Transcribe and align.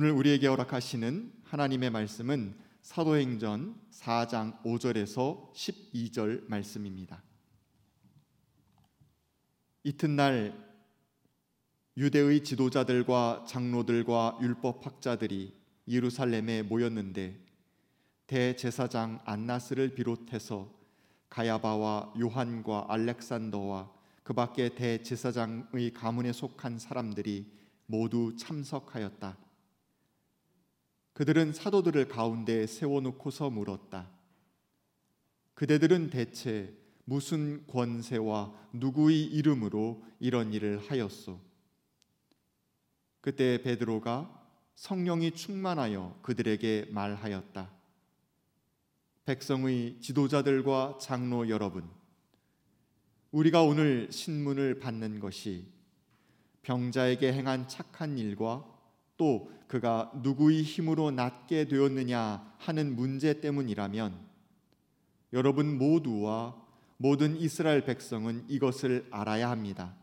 오늘 0.00 0.12
우리에게 0.12 0.46
허락하시는 0.46 1.32
하나님의 1.42 1.90
말씀은 1.90 2.54
사도행전 2.82 3.74
4장 3.90 4.62
5절에서 4.62 5.52
12절 5.52 6.48
말씀입니다. 6.48 7.20
이튿날 9.82 10.54
유대의 11.96 12.44
지도자들과 12.44 13.44
장로들과 13.48 14.38
율법학자들이 14.40 15.52
예루살렘에 15.88 16.62
모였는데 16.62 17.44
대제사장 18.28 19.20
안나스를 19.24 19.96
비롯해서 19.96 20.72
가야바와 21.28 22.14
요한과 22.20 22.86
알렉산더와 22.88 23.90
그 24.22 24.32
밖에 24.32 24.76
대제사장의 24.76 25.92
가문에 25.92 26.32
속한 26.32 26.78
사람들이 26.78 27.50
모두 27.86 28.36
참석하였다. 28.36 29.47
그들은 31.18 31.52
사도들을 31.52 32.06
가운데 32.06 32.64
세워놓고서 32.68 33.50
물었다. 33.50 34.08
그대들은 35.54 36.10
대체 36.10 36.72
무슨 37.06 37.66
권세와 37.66 38.54
누구의 38.72 39.24
이름으로 39.24 40.04
이런 40.20 40.52
일을 40.52 40.78
하였소? 40.78 41.40
그때 43.20 43.60
베드로가 43.62 44.32
성령이 44.76 45.32
충만하여 45.32 46.20
그들에게 46.22 46.90
말하였다. 46.92 47.68
백성의 49.24 50.00
지도자들과 50.00 50.98
장로 51.00 51.48
여러분, 51.48 51.82
우리가 53.32 53.64
오늘 53.64 54.12
신문을 54.12 54.78
받는 54.78 55.18
것이 55.18 55.66
병자에게 56.62 57.32
행한 57.32 57.66
착한 57.66 58.18
일과 58.18 58.64
또 59.16 59.57
그가 59.68 60.10
누구의 60.22 60.62
힘으로 60.62 61.10
낫게 61.10 61.66
되었느냐 61.66 62.54
하는 62.58 62.96
문제 62.96 63.40
때문이라면 63.40 64.18
여러분 65.34 65.78
모두와 65.78 66.56
모든 66.96 67.36
이스라엘 67.36 67.84
백성은 67.84 68.46
이것을 68.48 69.06
알아야 69.10 69.50
합니다. 69.50 69.94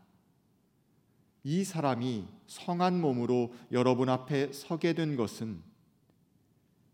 이 1.42 1.64
사람이 1.64 2.26
성한 2.46 3.00
몸으로 3.00 3.52
여러분 3.70 4.08
앞에 4.08 4.52
서게 4.52 4.94
된 4.94 5.16
것은 5.16 5.60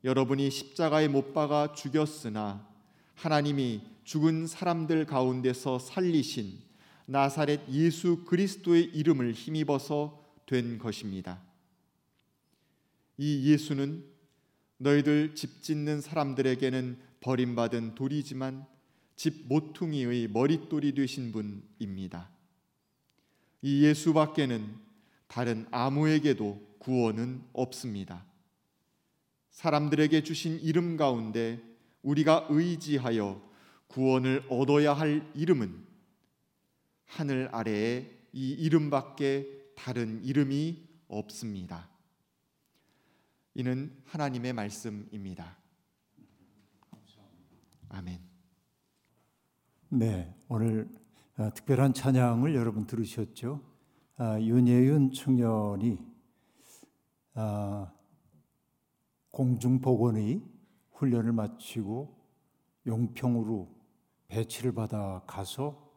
여러분이 0.03 0.51
십자가에 0.51 1.09
못 1.09 1.33
박아 1.33 1.75
죽였으나 1.75 2.67
하나님이 3.15 3.83
죽은 4.05 4.47
사람들 4.47 5.07
가운데서 5.07 5.79
살리신 5.79 6.59
나사렛 7.07 7.69
예수 7.71 8.25
그리스도의 8.25 8.85
이름을 8.85 9.33
힘입어서 9.33 10.21
된 10.47 10.79
것입니다. 10.79 11.52
이 13.25 13.53
예수는 13.53 14.05
너희들 14.79 15.37
집 15.37 15.63
짓는 15.63 16.01
사람들에게는 16.01 16.99
버림받은 17.21 17.95
돌이지만 17.95 18.67
집 19.15 19.47
모퉁이의 19.47 20.27
머릿돌이 20.27 20.93
되신 20.93 21.31
분입니다. 21.31 22.29
이 23.61 23.85
예수밖에는 23.85 24.75
다른 25.29 25.67
아무에게도 25.71 26.79
구원은 26.81 27.45
없습니다. 27.53 28.27
사람들에게 29.51 30.25
주신 30.25 30.59
이름 30.59 30.97
가운데 30.97 31.63
우리가 32.03 32.49
의지하여 32.51 33.41
구원을 33.87 34.47
얻어야 34.49 34.95
할 34.95 35.31
이름은 35.37 35.87
하늘 37.05 37.49
아래에 37.53 38.11
이 38.33 38.51
이름밖에 38.51 39.47
다른 39.77 40.25
이름이 40.25 40.83
없습니다. 41.07 41.92
이는 43.55 43.95
하나님의 44.07 44.55
말씀입니다. 44.55 45.59
아멘. 47.91 48.19
네, 49.91 50.35
오늘 50.49 50.91
아, 51.37 51.51
특별한 51.51 51.93
찬양을 51.93 52.55
여러분 52.55 52.87
들으셨죠? 52.87 53.61
아, 54.17 54.41
윤예윤 54.41 55.13
청년이 55.13 55.99
아, 57.35 57.93
공중보건의 59.31 60.43
훈련을 60.93 61.33
마치고 61.33 62.19
용평으로 62.87 63.69
배치를 64.29 64.73
받아 64.73 65.23
가서 65.27 65.93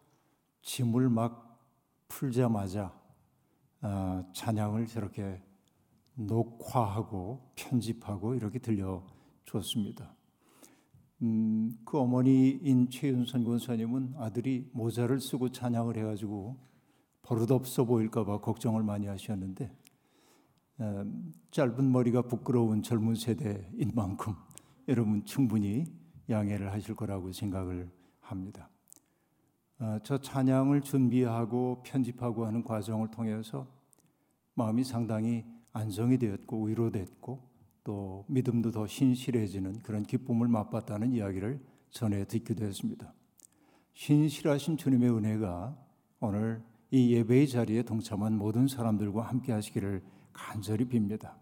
짐을 0.62 1.08
막 1.08 1.58
풀자마자 2.09 2.94
아, 3.79 4.25
찬양을 4.34 4.88
저렇게 4.88 5.41
녹화하고 6.16 7.52
편집하고 7.56 8.36
이렇게 8.36 8.59
들려줬습니다. 8.59 10.16
음, 11.22 11.78
그 11.86 11.98
어머니인 11.98 12.90
최윤선 12.90 13.44
권사님은 13.44 14.16
아들이 14.18 14.70
모자를 14.74 15.20
쓰고 15.20 15.50
찬양을 15.50 15.98
해가지고 15.98 16.58
버릇없어 17.22 17.86
보일까봐 17.86 18.42
걱정을 18.42 18.84
많이 18.84 19.08
하셨는데 19.08 19.72
음, 20.81 21.34
짧은 21.52 21.92
머리가 21.92 22.24
부끄러운 22.24 22.84
젊은 22.84 23.16
세대인 23.16 23.92
만큼 23.96 24.36
여러분 24.88 25.24
충분히 25.26 25.86
양해를 26.30 26.72
하실 26.72 26.96
거라고 26.96 27.32
생각을 27.32 27.90
합니다. 28.20 28.70
어, 29.80 30.00
저 30.03 30.18
찬양을 30.18 30.82
준비하고 30.82 31.82
편집하고 31.84 32.46
하는 32.46 32.64
과정을 32.64 33.09
통해서 33.12 33.68
마음이 34.53 34.84
상당히 34.84 35.46
안정이 35.75 36.18
되었고 36.18 36.68
위로됐고 36.68 37.40
또 37.84 38.25
믿음도 38.28 38.72
더 38.72 38.88
신실해지는 38.88 39.80
그런 39.80 40.03
기쁨을 40.03 40.47
맛봤다는 40.47 41.12
이야기를 41.12 41.59
전해 41.91 42.25
듣기도 42.25 42.66
했습니다. 42.66 43.13
신실하신 43.94 44.78
주님의 44.78 45.09
은혜가 45.09 45.78
오늘 46.22 46.64
이 46.91 47.14
예배의 47.14 47.50
자리에 47.50 47.84
동참한 47.84 48.38
모든 48.38 48.69
사람들과 48.69 49.24
함께 49.24 49.52
하시기를 49.52 50.02
간절히 50.31 50.85
빕니다. 50.85 51.34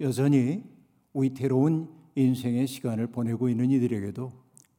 여전히 0.00 0.64
위태로운 1.12 1.90
인생의 2.14 2.66
시간을 2.66 3.08
보내고 3.08 3.50
있는 3.50 3.70
이들에게도 3.70 4.32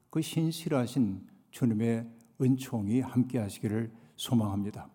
그 0.09 0.21
신실하신 0.21 1.27
주님의 1.51 2.07
은총이 2.41 3.01
함께 3.01 3.37
하시기를 3.37 3.91
소망합니다. 4.15 4.89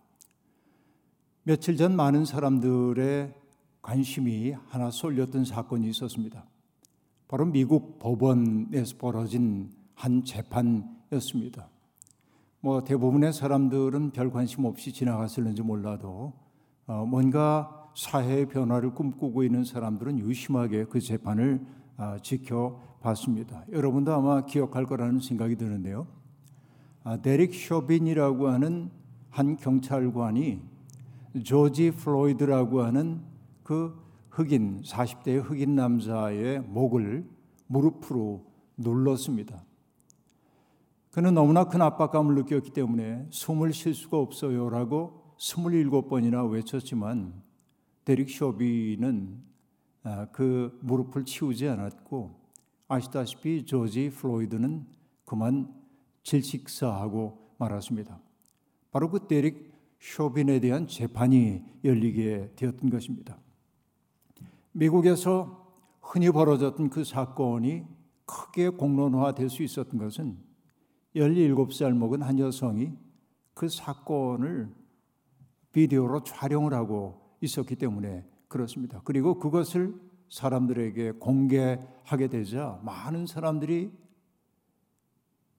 며칠 1.44 1.76
전 1.76 1.94
많은 1.94 2.24
사람들의 2.24 3.38
관심이 3.88 4.52
하나 4.68 4.90
쏠렸던 4.90 5.46
사건이 5.46 5.88
있었습니다. 5.88 6.44
바로 7.26 7.46
미국 7.46 7.98
법원에서 7.98 8.98
벌어진 8.98 9.70
한 9.94 10.22
재판이었습니다. 10.22 11.66
뭐 12.60 12.84
대부분의 12.84 13.32
사람들은 13.32 14.10
별 14.10 14.30
관심 14.30 14.66
없이 14.66 14.92
지나갔을는지 14.92 15.62
몰라도 15.62 16.34
어 16.86 17.06
뭔가 17.06 17.90
사회의 17.94 18.44
변화를 18.44 18.92
꿈꾸고 18.92 19.42
있는 19.42 19.64
사람들은 19.64 20.18
유심하게 20.18 20.84
그 20.84 21.00
재판을 21.00 21.64
어 21.96 22.18
지켜봤습니다. 22.22 23.64
여러분도 23.72 24.12
아마 24.12 24.44
기억할 24.44 24.84
거라는 24.84 25.20
생각이 25.20 25.56
드는데요. 25.56 26.06
아, 27.04 27.16
데릭 27.22 27.54
쇼빈이라고 27.54 28.48
하는 28.48 28.90
한 29.30 29.56
경찰관이 29.56 30.60
조지 31.42 31.90
플로이드라고 31.92 32.82
하는 32.82 33.37
그 33.68 33.94
흑인 34.30 34.80
40대의 34.80 35.42
흑인 35.42 35.74
남자의 35.74 36.60
목을 36.60 37.28
무릎으로 37.66 38.46
눌렀습니다. 38.78 39.62
그는 41.10 41.34
너무나 41.34 41.64
큰 41.64 41.82
압박감을 41.82 42.34
느꼈기 42.34 42.70
때문에 42.70 43.26
숨을 43.28 43.74
쉴 43.74 43.92
수가 43.92 44.16
없어요라고 44.16 45.34
27번이나 45.36 46.50
외쳤지만 46.50 47.42
데릭 48.06 48.30
쇼빈은 48.30 49.42
아, 50.02 50.28
그 50.32 50.78
무릎을 50.80 51.26
치우지 51.26 51.68
않았고 51.68 52.40
아시다시피 52.88 53.66
조지 53.66 54.08
플로이드는 54.08 54.86
그만 55.26 55.74
질식사하고 56.22 57.52
말았습니다. 57.58 58.18
바로 58.90 59.10
그 59.10 59.26
데릭 59.26 59.74
쇼빈에 60.00 60.58
대한 60.60 60.86
재판이 60.86 61.64
열리게 61.84 62.52
되었던 62.56 62.88
것입니다. 62.88 63.38
미국에서 64.78 65.66
흔히 66.00 66.30
벌어졌던 66.30 66.90
그 66.90 67.02
사건이 67.02 67.84
크게 68.24 68.68
공론화될 68.70 69.50
수 69.50 69.64
있었던 69.64 69.98
것은 69.98 70.38
17살 71.16 71.92
먹은 71.94 72.22
한 72.22 72.38
여성이 72.38 72.92
그 73.54 73.68
사건을 73.68 74.72
비디오로 75.72 76.22
촬영을 76.22 76.74
하고 76.74 77.20
있었기 77.40 77.74
때문에 77.74 78.24
그렇습니다. 78.46 79.00
그리고 79.04 79.38
그것을 79.38 79.94
사람들에게 80.30 81.12
공개하게 81.12 82.28
되자 82.28 82.80
많은 82.84 83.26
사람들이 83.26 83.90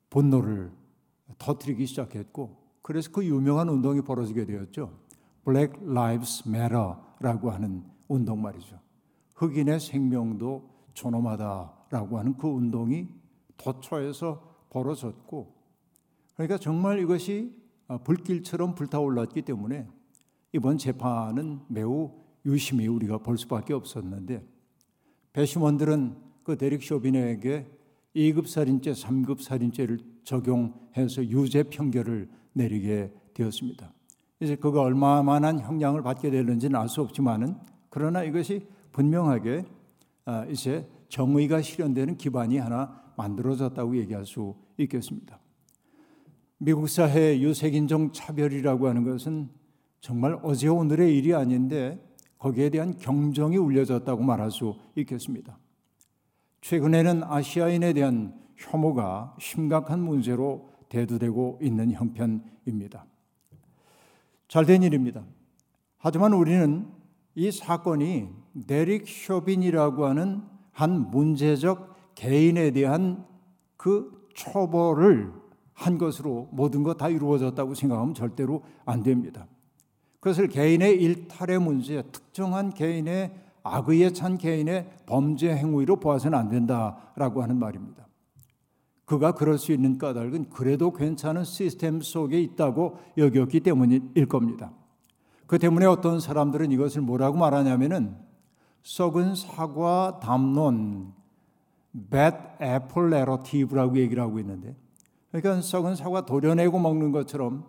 분노를 0.10 0.71
터뜨리기 1.38 1.86
시작했고 1.88 2.57
그래서 2.81 3.12
그 3.12 3.25
유명한 3.25 3.68
운동이 3.68 4.01
벌어지게 4.01 4.45
되었죠. 4.45 4.98
Black 5.44 5.81
Lives 5.86 6.48
Matter라고 6.48 7.51
하는 7.51 7.83
운동 8.07 8.42
말이죠. 8.42 8.80
흑인의 9.40 9.80
생명도 9.80 10.70
존엄하다라고 10.94 12.20
하는 12.20 12.36
그 12.36 12.48
운동이 12.48 13.08
도처에서 13.58 14.42
벌어졌고 14.70 15.56
그러니까 16.36 16.58
정말 16.58 17.00
이것이 17.00 17.56
불길처럼 18.04 18.76
불타올랐기 18.76 19.42
때문에 19.44 19.88
이번 20.52 20.78
재판은 20.78 21.62
매우 21.68 22.12
유심히 22.46 22.88
우리가 22.88 23.20
볼 23.20 23.38
수밖에 23.38 23.74
없었는데 23.74 24.46
배심원들은 25.34 26.18
그 26.44 26.58
데릭 26.58 26.84
쇼빈에게 26.84 27.68
2급 28.16 28.48
살인죄, 28.48 28.92
3급 28.92 29.42
살인죄를 29.42 30.00
적용해서 30.24 31.24
유죄 31.26 31.64
판결을 31.64 32.30
내리게 32.54 33.14
되었습니다. 33.34 33.94
이제 34.42 34.56
그가 34.56 34.82
얼마만한 34.82 35.60
형량을 35.60 36.02
받게 36.02 36.30
되는지는 36.30 36.80
알 36.80 36.90
수 36.90 37.02
없지만은 37.02 37.56
그러나 37.90 38.24
이것이 38.24 38.68
분명하게 39.00 39.63
아, 40.25 40.46
이제 40.48 40.86
정의가 41.07 41.62
실현되는 41.62 42.18
기반이 42.18 42.57
하나 42.57 43.01
만들어졌다고 43.16 43.96
얘기할 43.96 44.25
수 44.25 44.56
있겠습니다. 44.78 45.40
미국 46.57 46.90
사회 46.90 47.40
유색인종 47.40 48.12
차별이라고 48.12 48.90
하는 48.90 49.06
것은 49.06 49.50
정말 50.01 50.38
어제 50.44 50.68
오늘의 50.68 51.18
일이 51.18 51.34
아닌데 51.34 51.98
거기에 52.38 52.69
대한 52.69 52.98
경종이 52.98 53.56
울려졌다고 53.56 54.22
말할 54.22 54.51
수 54.51 54.75
있겠습니다. 54.98 55.57
최근에는 56.60 57.24
아시아인에 57.24 57.94
대한 57.94 58.38
혐오가 58.57 59.34
심각한 59.40 60.02
문제로 60.02 60.72
대두되고 60.90 61.60
있는 61.62 61.94
형편입니다. 61.94 63.06
잘된 64.50 64.84
일입니다. 64.84 65.24
하지만 65.98 66.34
우리는 66.34 67.00
이 67.36 67.52
사건이 67.52 68.28
데릭 68.68 69.08
쇼빈이라고 69.08 70.06
하는 70.06 70.42
한 70.72 71.12
문제적 71.12 72.16
개인에 72.16 72.72
대한 72.72 73.26
그 73.78 74.28
처벌을 74.36 75.32
한 75.74 75.98
것으로 75.98 76.50
모든 76.52 76.84
것 76.84 76.98
다 76.98 77.08
이루어졌다고 77.10 77.74
생각하면 77.74 78.14
절대로 78.14 78.64
안 78.86 79.04
됩니다. 79.04 79.48
그것을 80.20 80.50
개인의 80.50 81.02
일탈의 81.02 81.60
문제, 81.60 82.02
특정한 82.12 82.74
개인의 82.74 83.34
악의에 83.64 84.12
찬 84.12 84.38
개인의 84.38 84.90
범죄 85.06 85.56
행위로 85.56 85.98
보아서는 85.98 86.38
안 86.38 86.50
된다라고 86.50 87.42
하는 87.42 87.58
말입니다. 87.58 88.08
그가 89.06 89.32
그럴 89.34 89.58
수 89.58 89.72
있는 89.72 89.98
까닭은 89.98 90.50
그래도 90.50 90.92
괜찮은 90.92 91.44
시스템 91.44 92.02
속에 92.02 92.40
있다고 92.42 92.98
여겼기 93.18 93.62
때문일 93.62 94.28
겁니다. 94.28 94.72
그 95.48 95.58
때문에 95.58 95.86
어떤 95.86 96.20
사람들은 96.20 96.72
이것을 96.72 97.02
뭐라고 97.02 97.38
말하냐면은 97.38 98.29
썩은 98.84 99.36
사과 99.36 100.20
담론, 100.22 101.14
bad 102.10 102.38
apple 102.62 103.08
narrative라고 103.08 103.98
얘기를 103.98 104.22
하고 104.24 104.40
있는데, 104.40 104.76
그러니까 105.31 105.62
썩은 105.62 105.96
사과 105.96 106.26
도려내고 106.26 106.80
먹는 106.80 107.12
것처럼 107.12 107.66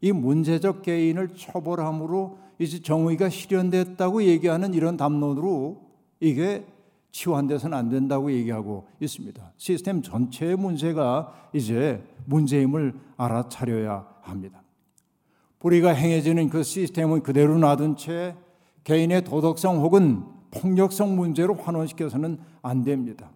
이 0.00 0.12
문제적 0.12 0.82
개인을 0.82 1.34
처벌함으로 1.34 2.38
이제 2.58 2.80
정의가 2.80 3.28
실현됐다고 3.28 4.24
얘기하는 4.24 4.74
이런 4.74 4.96
담론으로 4.96 5.82
이게 6.20 6.66
치환돼서는 7.10 7.78
안 7.78 7.88
된다고 7.90 8.32
얘기하고 8.32 8.88
있습니다. 9.00 9.52
시스템 9.56 10.02
전체의 10.02 10.56
문제가 10.56 11.32
이제 11.52 12.02
문제임을 12.24 12.94
알아차려야 13.16 14.06
합니다. 14.20 14.62
우리가 15.62 15.90
행해지는 15.90 16.50
그 16.50 16.62
시스템은 16.62 17.22
그대로 17.22 17.56
놔둔 17.56 17.96
채 17.96 18.36
개인의 18.82 19.24
도덕성 19.24 19.80
혹은 19.80 20.24
폭력성 20.56 21.16
문제로 21.16 21.54
환원시켜서는 21.54 22.38
안 22.62 22.84
됩니다. 22.84 23.30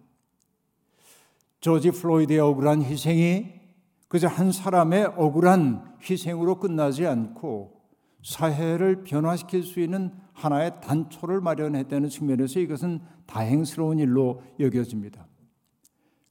조지 1.59 1.91
플로이드의 1.91 2.39
억울한 2.39 2.83
희생이 2.83 3.59
그저 4.07 4.27
한 4.27 4.51
사람의 4.51 5.13
억울한 5.17 5.97
희생으로 6.01 6.59
끝나지 6.59 7.05
않고 7.05 7.79
사회를 8.23 9.03
변화시킬 9.03 9.63
수 9.63 9.79
있는 9.79 10.11
하나의 10.33 10.81
단초를 10.81 11.41
마련했다는 11.41 12.09
측면에서 12.09 12.59
이것은 12.59 13.01
다행스러운 13.25 13.99
일로 13.99 14.41
여겨집니다. 14.59 15.27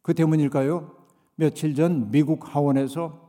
그 0.02 0.14
때문일까요? 0.14 0.96
며칠 1.36 1.74
전 1.74 2.10
미국 2.10 2.54
하원에서 2.54 3.28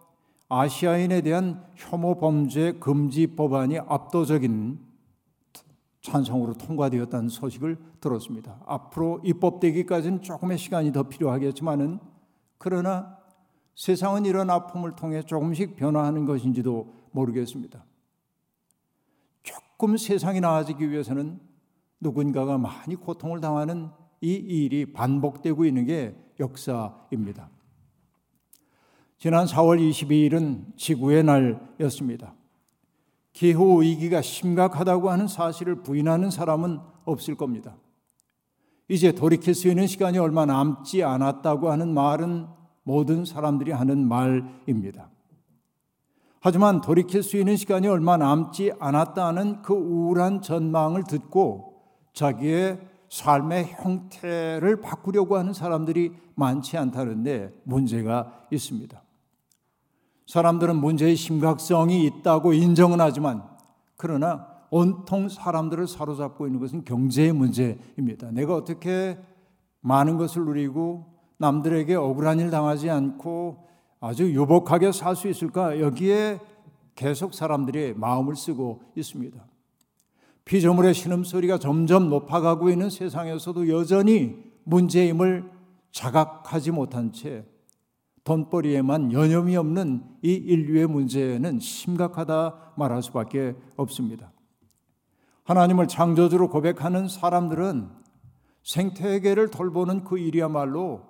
아시아인에 0.49 1.21
대한 1.21 1.63
혐오 1.75 2.17
범죄 2.17 2.71
금지 2.79 3.27
법안이 3.27 3.79
압도적인 3.79 4.79
찬성으로 6.01 6.53
통과되었다는 6.53 7.29
소식을 7.29 7.77
들었습니다. 7.99 8.61
앞으로 8.65 9.19
입법되기까지는 9.23 10.21
조금의 10.21 10.57
시간이 10.57 10.91
더 10.93 11.03
필요하겠지만은 11.03 11.99
그러나 12.57 13.17
세상은 13.75 14.25
이런 14.25 14.49
아픔을 14.49 14.95
통해 14.95 15.21
조금씩 15.23 15.75
변화하는 15.75 16.25
것인지도 16.25 16.93
모르겠습니다. 17.11 17.85
조금 19.43 19.97
세상이 19.97 20.41
나아지기 20.41 20.89
위해서는 20.89 21.39
누군가가 22.01 22.57
많이 22.57 22.95
고통을 22.95 23.41
당하는 23.41 23.89
이 24.21 24.33
일이 24.33 24.91
반복되고 24.91 25.65
있는 25.65 25.85
게 25.85 26.15
역사입니다. 26.39 27.49
지난 29.17 29.45
4월 29.45 29.79
22일은 29.79 30.77
지구의 30.77 31.23
날이었습니다. 31.23 32.33
기후 33.39 33.81
위기가 33.81 34.21
심각하다고 34.21 35.09
하는 35.09 35.29
사실을 35.29 35.75
부인하는 35.75 36.29
사람은 36.29 36.81
없을 37.05 37.35
겁니다. 37.35 37.77
이제 38.89 39.13
돌이킬 39.13 39.55
수 39.55 39.69
있는 39.69 39.87
시간이 39.87 40.17
얼마 40.17 40.45
남지 40.45 41.03
않았다고 41.05 41.71
하는 41.71 41.93
말은 41.93 42.47
모든 42.83 43.23
사람들이 43.23 43.71
하는 43.71 44.05
말입니다. 44.05 45.09
하지만 46.41 46.81
돌이킬 46.81 47.23
수 47.23 47.37
있는 47.37 47.55
시간이 47.55 47.87
얼마 47.87 48.17
남지 48.17 48.73
않았다는 48.77 49.61
그 49.61 49.73
우울한 49.73 50.41
전망을 50.41 51.05
듣고 51.05 51.81
자기의 52.11 52.81
삶의 53.07 53.67
형태를 53.67 54.81
바꾸려고 54.81 55.37
하는 55.37 55.53
사람들이 55.53 56.11
많지 56.35 56.75
않다는데 56.77 57.53
문제가 57.63 58.47
있습니다. 58.51 59.01
사람들은 60.29 60.75
문제의 60.75 61.15
심각성이 61.15 62.05
있다고 62.05 62.53
인정은 62.53 63.01
하지만 63.01 63.41
그러나 63.97 64.45
온통 64.69 65.27
사람들을 65.27 65.87
사로잡고 65.87 66.45
있는 66.45 66.59
것은 66.59 66.85
경제의 66.85 67.33
문제입니다. 67.33 68.29
내가 68.29 68.53
어떻게 68.53 69.17
많은 69.81 70.17
것을 70.17 70.45
누리고 70.45 71.05
남들에게 71.39 71.95
억울한 71.95 72.39
일 72.39 72.51
당하지 72.51 72.91
않고 72.91 73.67
아주 73.99 74.31
유복하게 74.31 74.91
살 74.91 75.15
수 75.15 75.27
있을까? 75.27 75.79
여기에 75.79 76.39
계속 76.93 77.33
사람들이 77.33 77.95
마음을 77.95 78.35
쓰고 78.35 78.83
있습니다. 78.95 79.43
피조물의 80.45 80.93
신음소리가 80.93 81.57
점점 81.57 82.07
높아가고 82.07 82.69
있는 82.69 82.91
세상에서도 82.91 83.67
여전히 83.69 84.35
문제임을 84.63 85.49
자각하지 85.91 86.69
못한 86.69 87.11
채 87.11 87.45
돈벌이에만 88.23 89.11
여념이 89.11 89.55
없는 89.55 90.03
이 90.21 90.33
인류의 90.33 90.87
문제는 90.87 91.59
심각하다 91.59 92.73
말할 92.77 93.01
수밖에 93.03 93.55
없습니다. 93.75 94.31
하나님을 95.45 95.87
창조주로 95.87 96.49
고백하는 96.49 97.07
사람들은 97.07 97.89
생태계를 98.63 99.49
돌보는 99.49 100.03
그 100.03 100.19
일이야말로 100.19 101.01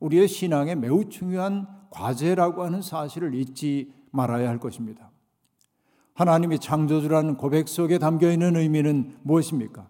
우리의 0.00 0.28
신앙에 0.28 0.74
매우 0.74 1.08
중요한 1.08 1.66
과제라고 1.90 2.64
하는 2.64 2.82
사실을 2.82 3.34
잊지 3.34 3.92
말아야 4.10 4.48
할 4.48 4.58
것입니다. 4.58 5.10
하나님이 6.14 6.58
창조주라는 6.58 7.36
고백 7.36 7.68
속에 7.68 7.98
담겨 7.98 8.30
있는 8.30 8.56
의미는 8.56 9.18
무엇입니까? 9.22 9.88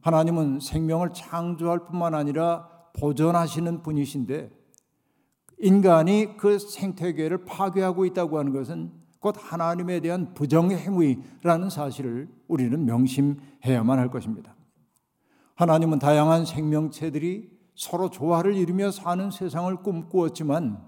하나님은 0.00 0.60
생명을 0.60 1.10
창조할 1.12 1.84
뿐만 1.84 2.14
아니라 2.14 2.68
보존하시는 2.98 3.82
분이신데 3.82 4.50
인간이 5.60 6.36
그 6.36 6.58
생태계를 6.58 7.44
파괴하고 7.44 8.06
있다고 8.06 8.38
하는 8.38 8.52
것은 8.52 8.90
곧 9.20 9.36
하나님에 9.38 10.00
대한 10.00 10.32
부정행위라는 10.32 11.70
사실을 11.70 12.28
우리는 12.48 12.84
명심해야만 12.86 13.98
할 13.98 14.10
것입니다. 14.10 14.56
하나님은 15.54 15.98
다양한 15.98 16.46
생명체들이 16.46 17.50
서로 17.74 18.08
조화를 18.08 18.56
이루며 18.56 18.90
사는 18.90 19.30
세상을 19.30 19.74
꿈꾸었지만 19.76 20.80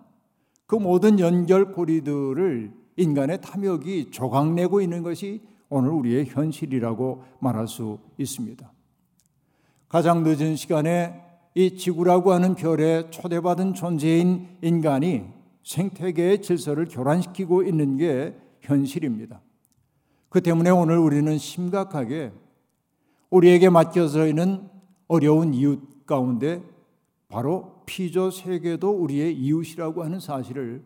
그 0.66 0.76
모든 0.76 1.20
연결고리들을 1.20 2.72
인간의 2.96 3.40
탐욕이 3.42 4.10
조각내고 4.10 4.80
있는 4.80 5.02
것이 5.02 5.46
오늘 5.68 5.90
우리의 5.90 6.26
현실이라고 6.26 7.24
말할 7.40 7.68
수 7.68 7.98
있습니다. 8.16 8.72
가장 9.88 10.22
늦은 10.22 10.56
시간에 10.56 11.31
이 11.54 11.76
지구라고 11.76 12.32
하는 12.32 12.54
별에 12.54 13.10
초대받은 13.10 13.74
존재인 13.74 14.48
인간이 14.62 15.24
생태계의 15.64 16.42
질서를 16.42 16.86
교란시키고 16.86 17.62
있는 17.62 17.96
게 17.96 18.34
현실입니다. 18.60 19.40
그 20.28 20.40
때문에 20.40 20.70
오늘 20.70 20.98
우리는 20.98 21.36
심각하게 21.36 22.32
우리에게 23.28 23.68
맡겨져 23.68 24.26
있는 24.26 24.68
어려운 25.08 25.52
이웃 25.52 26.06
가운데 26.06 26.62
바로 27.28 27.82
피조 27.86 28.30
세계도 28.30 28.90
우리의 28.90 29.34
이웃이라고 29.36 30.04
하는 30.04 30.20
사실을 30.20 30.82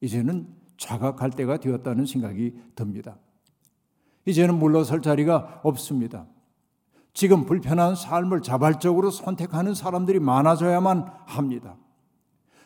이제는 0.00 0.48
자각할 0.76 1.30
때가 1.30 1.58
되었다는 1.58 2.06
생각이 2.06 2.54
듭니다. 2.74 3.18
이제는 4.24 4.58
물러설 4.58 5.02
자리가 5.02 5.60
없습니다. 5.62 6.26
지금 7.12 7.44
불편한 7.44 7.94
삶을 7.94 8.42
자발적으로 8.42 9.10
선택하는 9.10 9.74
사람들이 9.74 10.20
많아져야만 10.20 11.10
합니다. 11.26 11.76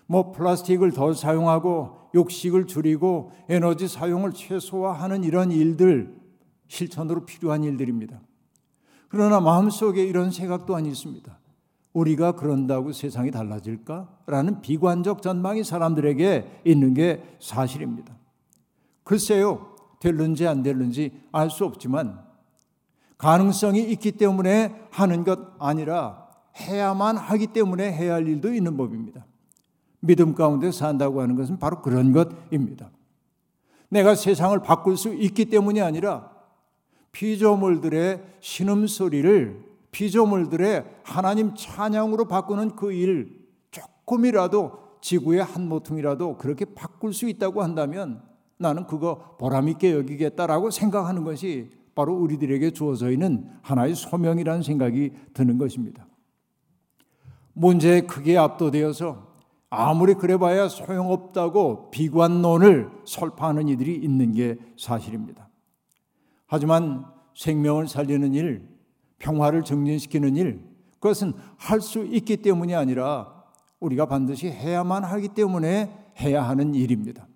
뭐 0.07 0.33
플라스틱을 0.33 0.93
덜 0.93 1.15
사용하고 1.15 2.11
욕식을 2.15 2.67
줄이고 2.67 3.33
에너지 3.49 3.89
사용을 3.89 4.33
최소화하는 4.33 5.25
이런 5.25 5.51
일들 5.51 6.15
실천으로 6.69 7.25
필요한 7.25 7.65
일들입니다. 7.65 8.21
그러나 9.09 9.41
마음속에 9.41 10.05
이런 10.05 10.31
생각 10.31 10.67
또한 10.67 10.87
있습니다. 10.87 11.39
우리가 11.93 12.33
그런다고 12.33 12.93
세상이 12.93 13.31
달라질까? 13.31 14.09
라는 14.27 14.61
비관적 14.61 15.23
전망이 15.23 15.63
사람들에게 15.63 16.63
있는 16.65 16.93
게 16.93 17.23
사실입니다. 17.41 18.17
글쎄요, 19.05 19.75
될는지 20.01 20.47
안 20.47 20.63
될는지 20.63 21.13
알 21.31 21.51
수 21.51 21.65
없지만 21.65 22.25
가능성이 23.19 23.83
있기 23.93 24.13
때문에 24.13 24.89
하는 24.91 25.25
것 25.25 25.39
아니라 25.59 26.29
해야만 26.57 27.17
하기 27.17 27.49
때문에 27.49 27.93
해야 27.93 28.15
할 28.15 28.29
일도 28.29 28.53
있는 28.55 28.77
법입니다. 28.77 29.25
믿음 30.01 30.35
가운데 30.35 30.71
산다고 30.71 31.23
하는 31.23 31.35
것은 31.35 31.59
바로 31.59 31.81
그런 31.81 32.13
것입니다. 32.13 32.91
내가 33.89 34.15
세상을 34.15 34.59
바꿀 34.61 34.97
수 34.97 35.15
있기 35.15 35.47
때문이 35.47 35.81
아니라 35.81 36.31
피조물들의 37.13 38.23
신음소리를 38.41 39.65
피조물들의 39.93 40.85
하나님 41.05 41.55
찬양으로 41.55 42.27
바꾸는 42.27 42.77
그 42.77 42.93
일 42.93 43.45
조금이라도 43.71 44.85
지구의 45.01 45.43
한 45.45 45.69
모퉁이라도 45.69 46.37
그렇게 46.39 46.65
바꿀 46.65 47.13
수 47.13 47.29
있다고 47.29 47.63
한다면 47.63 48.23
나는 48.57 48.87
그거 48.87 49.37
보람있게 49.39 49.93
여기겠다라고 49.93 50.71
생각하는 50.71 51.25
것이 51.25 51.71
바로 51.95 52.15
우리들에게 52.17 52.71
주어져 52.73 53.11
있는 53.11 53.49
하나의 53.63 53.95
소명이라는 53.95 54.63
생각이 54.63 55.13
드는 55.33 55.59
것입니다. 55.59 56.07
문제에 57.53 58.03
크게 58.03 58.37
압도되어서 58.37 59.35
아무리 59.71 60.15
그래봐야 60.15 60.69
소용없다고 60.69 61.91
비관론을 61.91 62.91
설파하는 63.05 63.69
이들이 63.69 63.97
있는 63.97 64.33
게 64.33 64.57
사실입니다. 64.77 65.49
하지만 66.47 67.07
생명을 67.35 67.89
살리는 67.89 68.35
일, 68.35 68.69
평화를 69.19 69.65
정진시키는 69.65 70.37
일, 70.37 70.65
그것은 71.01 71.33
할 71.57 71.81
수 71.81 72.05
있기 72.05 72.39
때문이 72.39 72.75
아니라 72.75 73.45
우리가 73.81 74.07
반드시 74.07 74.49
해야만 74.49 75.05
하기 75.05 75.29
때문에 75.29 75.93
해야 76.21 76.43
하는 76.49 76.75
일입니다. 76.75 77.27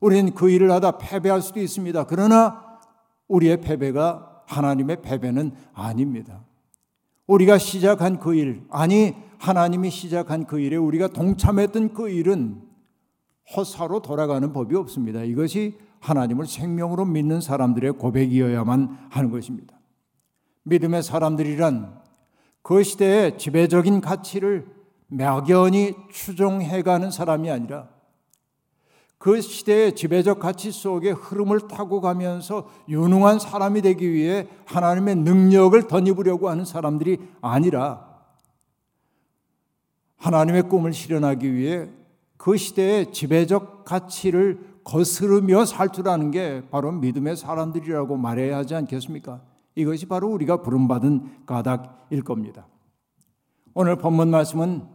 우리는 0.00 0.32
그 0.34 0.50
일을 0.50 0.70
하다 0.70 0.98
패배할 0.98 1.42
수도 1.42 1.60
있습니다. 1.60 2.04
그러나 2.04 2.67
우리의 3.28 3.60
패배가 3.60 4.42
하나님의 4.46 5.02
패배는 5.02 5.52
아닙니다. 5.74 6.44
우리가 7.26 7.58
시작한 7.58 8.18
그 8.18 8.34
일, 8.34 8.62
아니 8.70 9.14
하나님이 9.38 9.90
시작한 9.90 10.46
그 10.46 10.58
일에 10.58 10.76
우리가 10.76 11.08
동참했던 11.08 11.92
그 11.92 12.08
일은 12.08 12.62
허사로 13.54 14.00
돌아가는 14.02 14.52
법이 14.52 14.74
없습니다. 14.76 15.22
이것이 15.22 15.78
하나님을 16.00 16.46
생명으로 16.46 17.04
믿는 17.04 17.40
사람들의 17.40 17.92
고백이어야만 17.92 19.08
하는 19.10 19.30
것입니다. 19.30 19.78
믿음의 20.64 21.02
사람들이란 21.02 21.98
그 22.62 22.82
시대의 22.82 23.38
지배적인 23.38 24.00
가치를 24.00 24.66
막연히 25.06 25.94
추종해가는 26.12 27.10
사람이 27.10 27.50
아니라 27.50 27.88
그 29.18 29.40
시대의 29.40 29.96
지배적 29.96 30.38
가치 30.38 30.70
속에 30.70 31.10
흐름을 31.10 31.66
타고 31.68 32.00
가면서 32.00 32.68
유능한 32.88 33.40
사람이 33.40 33.82
되기 33.82 34.12
위해 34.12 34.48
하나님의 34.64 35.16
능력을 35.16 35.88
덧입으려고 35.88 36.48
하는 36.48 36.64
사람들이 36.64 37.18
아니라 37.40 38.06
하나님의 40.16 40.68
꿈을 40.68 40.92
실현하기 40.92 41.52
위해 41.52 41.90
그 42.36 42.56
시대의 42.56 43.12
지배적 43.12 43.84
가치를 43.84 44.78
거스르며 44.84 45.64
살줄 45.64 46.08
아는 46.08 46.30
게 46.30 46.62
바로 46.70 46.92
믿음의 46.92 47.36
사람들이라고 47.36 48.16
말해야 48.16 48.58
하지 48.58 48.74
않겠습니까? 48.76 49.42
이것이 49.74 50.06
바로 50.06 50.28
우리가 50.28 50.62
부름받은 50.62 51.44
까닭일 51.44 52.22
겁니다. 52.22 52.66
오늘 53.74 53.96
본문 53.96 54.30
말씀은 54.30 54.86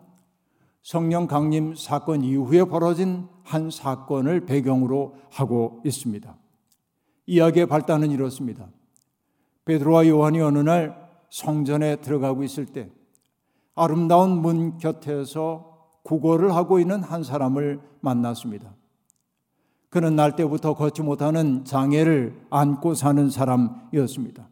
성령 0.81 1.27
강림 1.27 1.75
사건 1.75 2.23
이후에 2.23 2.63
벌어진 2.65 3.27
한 3.43 3.69
사건을 3.69 4.45
배경으로 4.45 5.15
하고 5.31 5.81
있습니다. 5.85 6.35
이야기의 7.27 7.67
발단은 7.67 8.11
이렇습니다. 8.11 8.67
베드로와 9.65 10.07
요한이 10.07 10.41
어느 10.41 10.59
날 10.59 11.09
성전에 11.29 11.97
들어가고 11.97 12.43
있을 12.43 12.65
때 12.65 12.89
아름다운 13.75 14.41
문 14.41 14.77
곁에서 14.77 15.89
구걸을 16.03 16.53
하고 16.53 16.79
있는 16.79 17.01
한 17.01 17.23
사람을 17.23 17.79
만났습니다. 18.01 18.75
그는 19.89 20.15
날 20.15 20.35
때부터 20.35 20.73
걷지 20.73 21.01
못하는 21.01 21.63
장애를 21.65 22.47
안고 22.49 22.95
사는 22.95 23.29
사람이었습니다. 23.29 24.49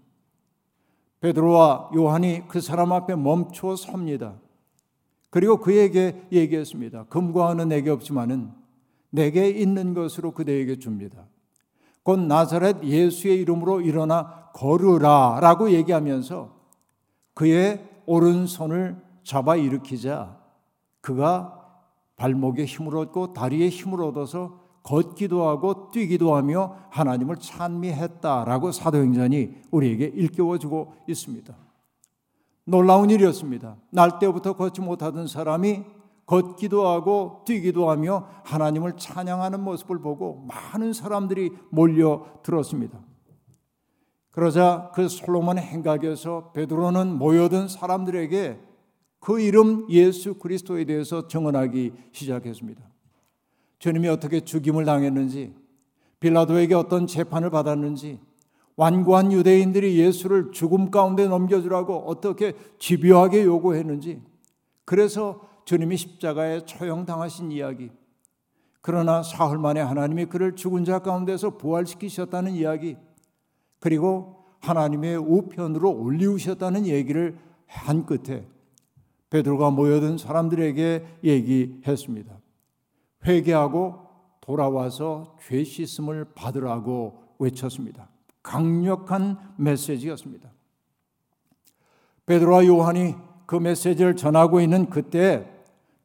베드로와 1.20 1.92
요한이 1.96 2.48
그 2.48 2.62
사람 2.62 2.92
앞에 2.92 3.16
멈춰 3.16 3.76
섭니다. 3.76 4.36
그리고 5.30 5.58
그에게 5.58 6.28
얘기했습니다. 6.32 7.06
금과 7.06 7.54
은은 7.54 7.70
내게 7.70 7.90
없지만은 7.90 8.52
내게 9.12 9.50
있는 9.50 9.94
것으로 9.94 10.32
그대에게 10.32 10.80
줍니다. 10.80 11.27
곧 12.03 12.20
나사렛 12.20 12.84
예수의 12.84 13.41
이름으로 13.41 13.82
일어나 13.82 14.50
걸으라 14.53 15.39
라고 15.39 15.72
얘기하면서 15.72 16.56
그의 17.36 17.88
오른손을 18.06 18.98
잡아 19.24 19.56
일으키자 19.56 20.39
그가 21.01 21.58
발목에 22.15 22.65
힘을 22.65 22.98
얻고 22.98 23.34
다리에 23.34 23.70
힘을 23.70 24.01
얻어서 24.01 24.60
걷기도 24.84 25.48
하고 25.48 25.91
뛰기도 25.91 26.36
하며 26.36 26.77
하나님을 26.89 27.38
찬미했다라고 27.38 28.72
사도행전이 28.72 29.51
우리에게 29.70 30.06
일깨워주고 30.06 30.96
있습니다. 31.08 31.56
놀라운 32.65 33.10
일이었습니다. 33.10 33.75
날 33.91 34.20
때부터 34.20 34.53
걷지 34.53 34.82
못하던 34.82 35.27
사람이 35.27 35.84
걷기도 36.32 36.88
하고 36.88 37.42
뛰기도 37.46 37.90
하며 37.90 38.26
하나님을 38.46 38.96
찬양하는 38.96 39.62
모습을 39.62 40.00
보고 40.00 40.48
많은 40.48 40.94
사람들이 40.94 41.52
몰려 41.70 42.26
들었습니다. 42.42 43.02
그러자 44.32 44.92
그 44.96 45.10
솔로몬 45.10 45.58
행각에서 45.58 46.54
베드로는 46.54 47.18
모여든 47.18 47.68
사람들에게 47.68 48.62
그 49.20 49.42
이름 49.42 49.86
예수 49.90 50.36
그리스도에 50.36 50.86
대해서 50.86 51.28
증언하기 51.28 51.92
시작했습니다. 52.14 52.82
주님이 53.80 54.08
어떻게 54.08 54.40
죽임을 54.40 54.86
당했는지, 54.86 55.54
빌라도에게 56.22 56.76
어떤 56.76 57.08
재판을 57.08 57.50
받았는지, 57.50 58.22
완고한 58.78 59.34
유대인들이 59.34 60.00
예수를 60.00 60.54
죽음 60.54 60.92
가운데 60.92 61.28
넘겨주라고 61.28 62.06
어떻게 62.08 62.54
집요하게 62.80 63.44
요구했는지, 63.44 64.22
그래서 64.86 65.50
주님이 65.65 65.98
십자가에 65.98 66.65
처형당하신 66.65 67.51
이야기, 67.51 67.91
그러나 68.82 69.22
사흘 69.22 69.58
만에 69.58 69.80
하나님이 69.80 70.25
그를 70.25 70.56
죽은 70.56 70.86
자 70.86 71.00
가운데서 71.00 71.58
부활시키셨다는 71.58 72.53
이야기, 72.53 72.98
그리고 73.80 74.44
하나님의 74.60 75.18
우편으로 75.18 75.91
올리우셨다는 75.91 76.86
얘기를 76.86 77.38
한 77.68 78.06
끝에 78.06 78.48
베드로가 79.30 79.72
모여든 79.72 80.18
사람들에게 80.18 81.20
얘기했습니다. 81.24 82.38
회개하고 83.25 84.08
돌아와서 84.41 85.36
죄 85.48 85.63
씻음을 85.63 86.34
받으라고 86.36 87.24
외쳤습니다. 87.39 88.10
강력한 88.44 89.38
메시지였습니다. 89.58 90.51
베드로와 92.25 92.65
요한이 92.65 93.15
그 93.51 93.58
메시지를 93.58 94.15
전하고 94.15 94.62
있는 94.62 94.89
그때 94.89 95.46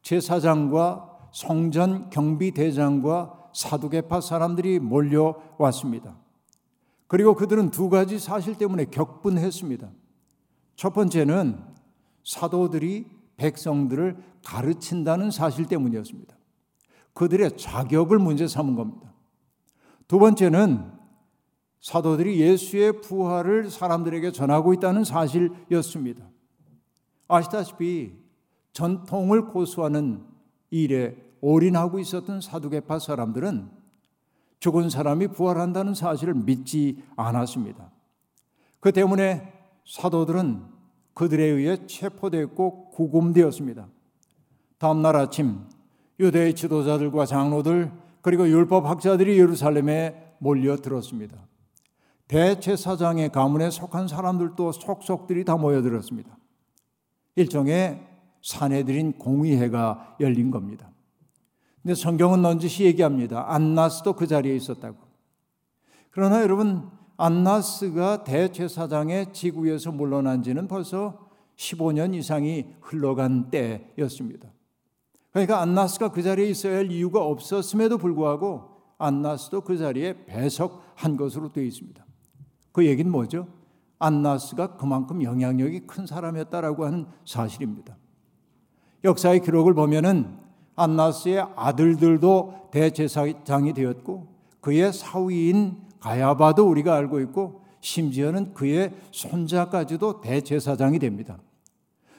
제사장과 0.01 1.29
성전 1.31 2.09
경비대장과 2.09 3.51
사두개파 3.53 4.19
사람들이 4.19 4.79
몰려왔습니다. 4.79 6.17
그리고 7.07 7.35
그들은 7.35 7.71
두 7.71 7.87
가지 7.87 8.19
사실 8.19 8.55
때문에 8.55 8.83
격분했습니다. 8.91 9.89
첫 10.75 10.93
번째는 10.93 11.63
사도들이 12.25 13.05
백성들을 13.37 14.17
가르친다는 14.43 15.31
사실 15.31 15.67
때문이었습니다. 15.67 16.35
그들의 17.13 17.55
자격을 17.55 18.19
문제 18.19 18.45
삼은 18.45 18.75
겁니다. 18.75 19.13
두 20.09 20.19
번째는 20.19 20.91
사도들이 21.79 22.41
예수의 22.41 22.99
부활을 22.99 23.69
사람들에게 23.69 24.33
전하고 24.33 24.73
있다는 24.73 25.05
사실이었습니다. 25.05 26.27
아시다시피 27.27 28.13
전통을 28.73 29.47
고수하는 29.47 30.23
일에 30.69 31.15
올인하고 31.41 31.99
있었던 31.99 32.41
사두개파 32.41 32.99
사람들은 32.99 33.69
죽은 34.59 34.89
사람이 34.89 35.27
부활한다는 35.29 35.93
사실을 35.93 36.33
믿지 36.33 37.03
않았습니다. 37.15 37.91
그 38.79 38.91
때문에 38.91 39.53
사도들은 39.85 40.63
그들에 41.13 41.43
의해 41.43 41.85
체포되었고 41.87 42.89
구금되었습니다. 42.91 43.87
다음 44.77 45.01
날 45.01 45.15
아침 45.15 45.61
유대의 46.19 46.55
지도자들과 46.55 47.25
장로들 47.25 47.91
그리고 48.21 48.47
율법 48.47 48.85
학자들이 48.85 49.39
예루살렘에 49.39 50.35
몰려들었습니다. 50.39 51.37
대제사장의 52.27 53.31
가문에 53.31 53.69
속한 53.69 54.07
사람들도 54.07 54.71
속속들이 54.73 55.45
다 55.45 55.55
모여들었습니다. 55.55 56.37
일종의 57.37 58.05
사내들인 58.41 59.13
공의회가 59.13 60.17
열린 60.19 60.51
겁니다. 60.51 60.91
근데 61.81 61.95
성경은 61.95 62.41
넌지시 62.41 62.83
얘기합니다. 62.83 63.45
안나스도 63.53 64.13
그 64.13 64.27
자리에 64.27 64.55
있었다고. 64.55 64.97
그러나 66.09 66.41
여러분 66.41 66.89
안나스가 67.15 68.23
대제사장의 68.23 69.33
지구에서 69.33 69.91
물러난 69.91 70.43
지는 70.43 70.67
벌써 70.67 71.29
15년 71.55 72.13
이상이 72.13 72.65
흘러간 72.81 73.49
때였습니다. 73.49 74.49
그러니까 75.31 75.61
안나스가 75.61 76.11
그 76.11 76.21
자리에 76.21 76.49
있어야 76.49 76.77
할 76.77 76.91
이유가 76.91 77.23
없었음에도 77.23 77.97
불구하고 77.97 78.77
안나스도 78.97 79.61
그 79.61 79.77
자리에 79.77 80.25
배석한 80.25 81.17
것으로 81.17 81.51
되어 81.51 81.63
있습니다. 81.63 82.05
그 82.71 82.85
얘기는 82.85 83.09
뭐죠? 83.11 83.47
안나스가 83.99 84.77
그만큼 84.77 85.23
영향력이 85.23 85.81
큰 85.81 86.05
사람이었다라고 86.05 86.85
하는 86.85 87.05
사실입니다. 87.25 87.97
역사의 89.03 89.41
기록을 89.41 89.73
보면은 89.73 90.37
안나스의 90.75 91.47
아들들도 91.55 92.69
대제사장이 92.71 93.73
되었고 93.73 94.27
그의 94.61 94.93
사위인 94.93 95.77
가야바도 95.99 96.67
우리가 96.67 96.95
알고 96.95 97.19
있고 97.21 97.61
심지어는 97.81 98.53
그의 98.53 98.93
손자까지도 99.11 100.21
대제사장이 100.21 100.99
됩니다. 100.99 101.37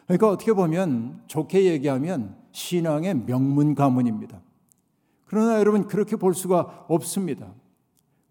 그러니까 0.06 0.30
어떻게 0.30 0.52
보면 0.52 1.23
좋게 1.26 1.66
얘기하면 1.66 2.37
신앙의 2.52 3.26
명문 3.26 3.75
가문입니다. 3.75 4.40
그러나 5.26 5.58
여러분 5.58 5.87
그렇게 5.87 6.16
볼 6.16 6.35
수가 6.35 6.87
없습니다. 6.88 7.52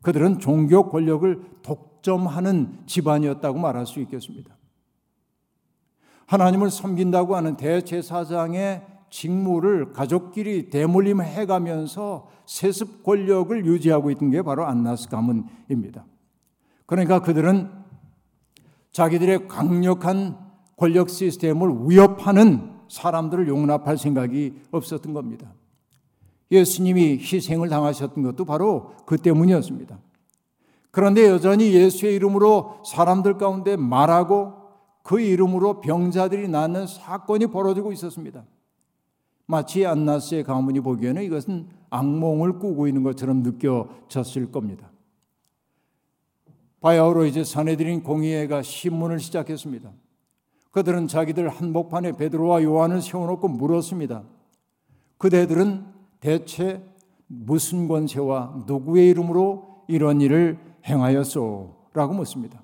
그들은 0.01 0.39
종교 0.39 0.89
권력을 0.89 1.41
독 1.61 1.96
점하는 2.07 2.79
집안이었다고 2.85 3.59
말할 3.59 3.85
수 3.85 3.99
있겠습니다. 3.99 4.55
하나님을 6.25 6.71
섬긴다고 6.71 7.35
하는 7.35 7.57
대제사장의 7.57 8.85
직무를 9.09 9.91
가족끼리 9.91 10.69
대물림 10.69 11.21
해가면서 11.21 12.29
세습 12.45 13.03
권력을 13.03 13.65
유지하고 13.65 14.09
있던 14.11 14.29
게 14.29 14.41
바로 14.41 14.65
안나스 14.65 15.09
가문입니다. 15.09 16.05
그러니까 16.85 17.21
그들은 17.21 17.69
자기들의 18.93 19.49
강력한 19.49 20.37
권력 20.77 21.09
시스템을 21.09 21.89
위협하는 21.89 22.71
사람들을 22.87 23.49
용납할 23.49 23.97
생각이 23.97 24.61
없었던 24.71 25.13
겁니다. 25.13 25.53
예수님이 26.51 27.17
희생을 27.17 27.67
당하셨던 27.67 28.23
것도 28.23 28.45
바로 28.45 28.93
그 29.05 29.17
때문이었습니다. 29.17 29.99
그런데 30.97 31.27
여전히 31.27 31.75
예수의 31.75 32.15
이름으로 32.15 32.81
사람들 32.83 33.37
가운데 33.37 33.75
말하고 33.75 34.53
그 35.03 35.21
이름으로 35.21 35.79
병자들이 35.79 36.47
낫는 36.47 36.87
사건이 36.87 37.51
벌어지고 37.51 37.91
있었습니다. 37.91 38.43
마치 39.45 39.85
안나스의 39.85 40.43
가문이 40.43 40.79
보기에는 40.79 41.21
이것은 41.21 41.67
악몽을 41.91 42.57
꾸고 42.57 42.88
있는 42.88 43.03
것처럼 43.03 43.43
느껴졌을 43.43 44.51
겁니다. 44.51 44.89
바야흐로 46.81 47.25
이제 47.25 47.43
사내들인 47.43 48.01
공의회가 48.01 48.63
신문을 48.63 49.19
시작했습니다. 49.19 49.91
그들은 50.71 51.07
자기들 51.07 51.47
한복판에 51.47 52.13
베드로와 52.13 52.63
요한을 52.63 53.03
세워놓고 53.03 53.49
물었습니다. 53.49 54.23
그대들은 55.19 55.86
대체 56.21 56.83
무슨 57.27 57.88
권세와 57.88 58.63
누구의 58.65 59.10
이름으로 59.10 59.83
이런 59.88 60.21
일을 60.21 60.65
행하였소? 60.88 61.76
라고 61.93 62.13
묻습니다. 62.13 62.62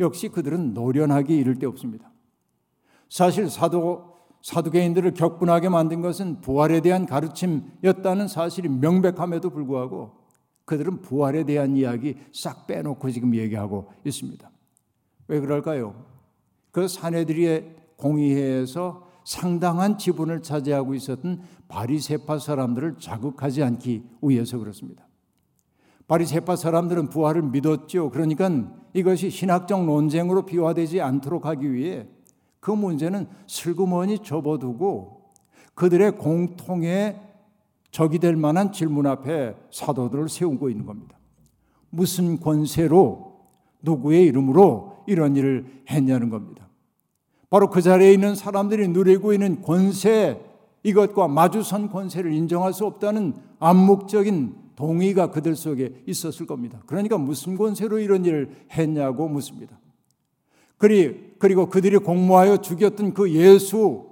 역시 0.00 0.28
그들은 0.28 0.74
노련하게 0.74 1.36
이를 1.36 1.58
데 1.58 1.66
없습니다. 1.66 2.10
사실 3.08 3.48
사도 3.48 4.14
사두개인들을 4.42 5.14
격분하게 5.14 5.70
만든 5.70 6.02
것은 6.02 6.42
부활에 6.42 6.80
대한 6.80 7.06
가르침이었다는 7.06 8.28
사실이 8.28 8.68
명백함에도 8.68 9.48
불구하고 9.48 10.12
그들은 10.66 11.00
부활에 11.00 11.44
대한 11.44 11.76
이야기 11.76 12.16
싹 12.30 12.66
빼놓고 12.66 13.10
지금 13.10 13.34
얘기하고 13.34 13.90
있습니다. 14.04 14.50
왜 15.28 15.40
그럴까요? 15.40 16.04
그 16.72 16.88
사내들의 16.88 17.74
공의회에서 17.96 19.08
상당한 19.24 19.96
지분을 19.96 20.42
차지하고 20.42 20.94
있었던 20.94 21.40
바리세파 21.68 22.38
사람들을 22.38 22.98
자극하지 22.98 23.62
않기 23.62 24.02
위해서 24.20 24.58
그렇습니다. 24.58 25.03
바리세파 26.06 26.56
사람들은 26.56 27.08
부활을 27.08 27.42
믿었죠. 27.42 28.10
그러니까 28.10 28.50
이것이 28.92 29.30
신학적 29.30 29.84
논쟁으로 29.84 30.44
비화되지 30.44 31.00
않도록 31.00 31.46
하기 31.46 31.72
위해 31.72 32.06
그 32.60 32.70
문제는 32.70 33.26
슬그머니 33.46 34.18
접어두고 34.20 35.22
그들의 35.74 36.12
공통의 36.12 37.20
적이 37.90 38.18
될 38.18 38.36
만한 38.36 38.72
질문 38.72 39.06
앞에 39.06 39.54
사도들을 39.70 40.28
세우고 40.28 40.68
있는 40.68 40.86
겁니다. 40.86 41.16
무슨 41.90 42.40
권세로 42.40 43.34
누구의 43.82 44.24
이름으로 44.24 45.04
이런 45.06 45.36
일을 45.36 45.82
했냐는 45.90 46.28
겁니다. 46.28 46.68
바로 47.50 47.70
그 47.70 47.82
자리에 47.82 48.12
있는 48.12 48.34
사람들이 48.34 48.88
누리고 48.88 49.32
있는 49.32 49.62
권세 49.62 50.40
이것과 50.82 51.28
마주선 51.28 51.90
권세를 51.90 52.32
인정할 52.32 52.72
수 52.72 52.84
없다는 52.84 53.34
암묵적인 53.58 54.63
동의가 54.76 55.30
그들 55.30 55.56
속에 55.56 56.02
있었을 56.06 56.46
겁니다. 56.46 56.82
그러니까 56.86 57.18
무슨 57.18 57.56
권세로 57.56 57.98
이런 57.98 58.24
일을 58.24 58.50
했냐고 58.72 59.28
묻습니다. 59.28 59.78
그리고 60.76 61.68
그들이 61.68 61.98
공모하여 61.98 62.58
죽였던 62.58 63.14
그 63.14 63.30
예수 63.32 64.10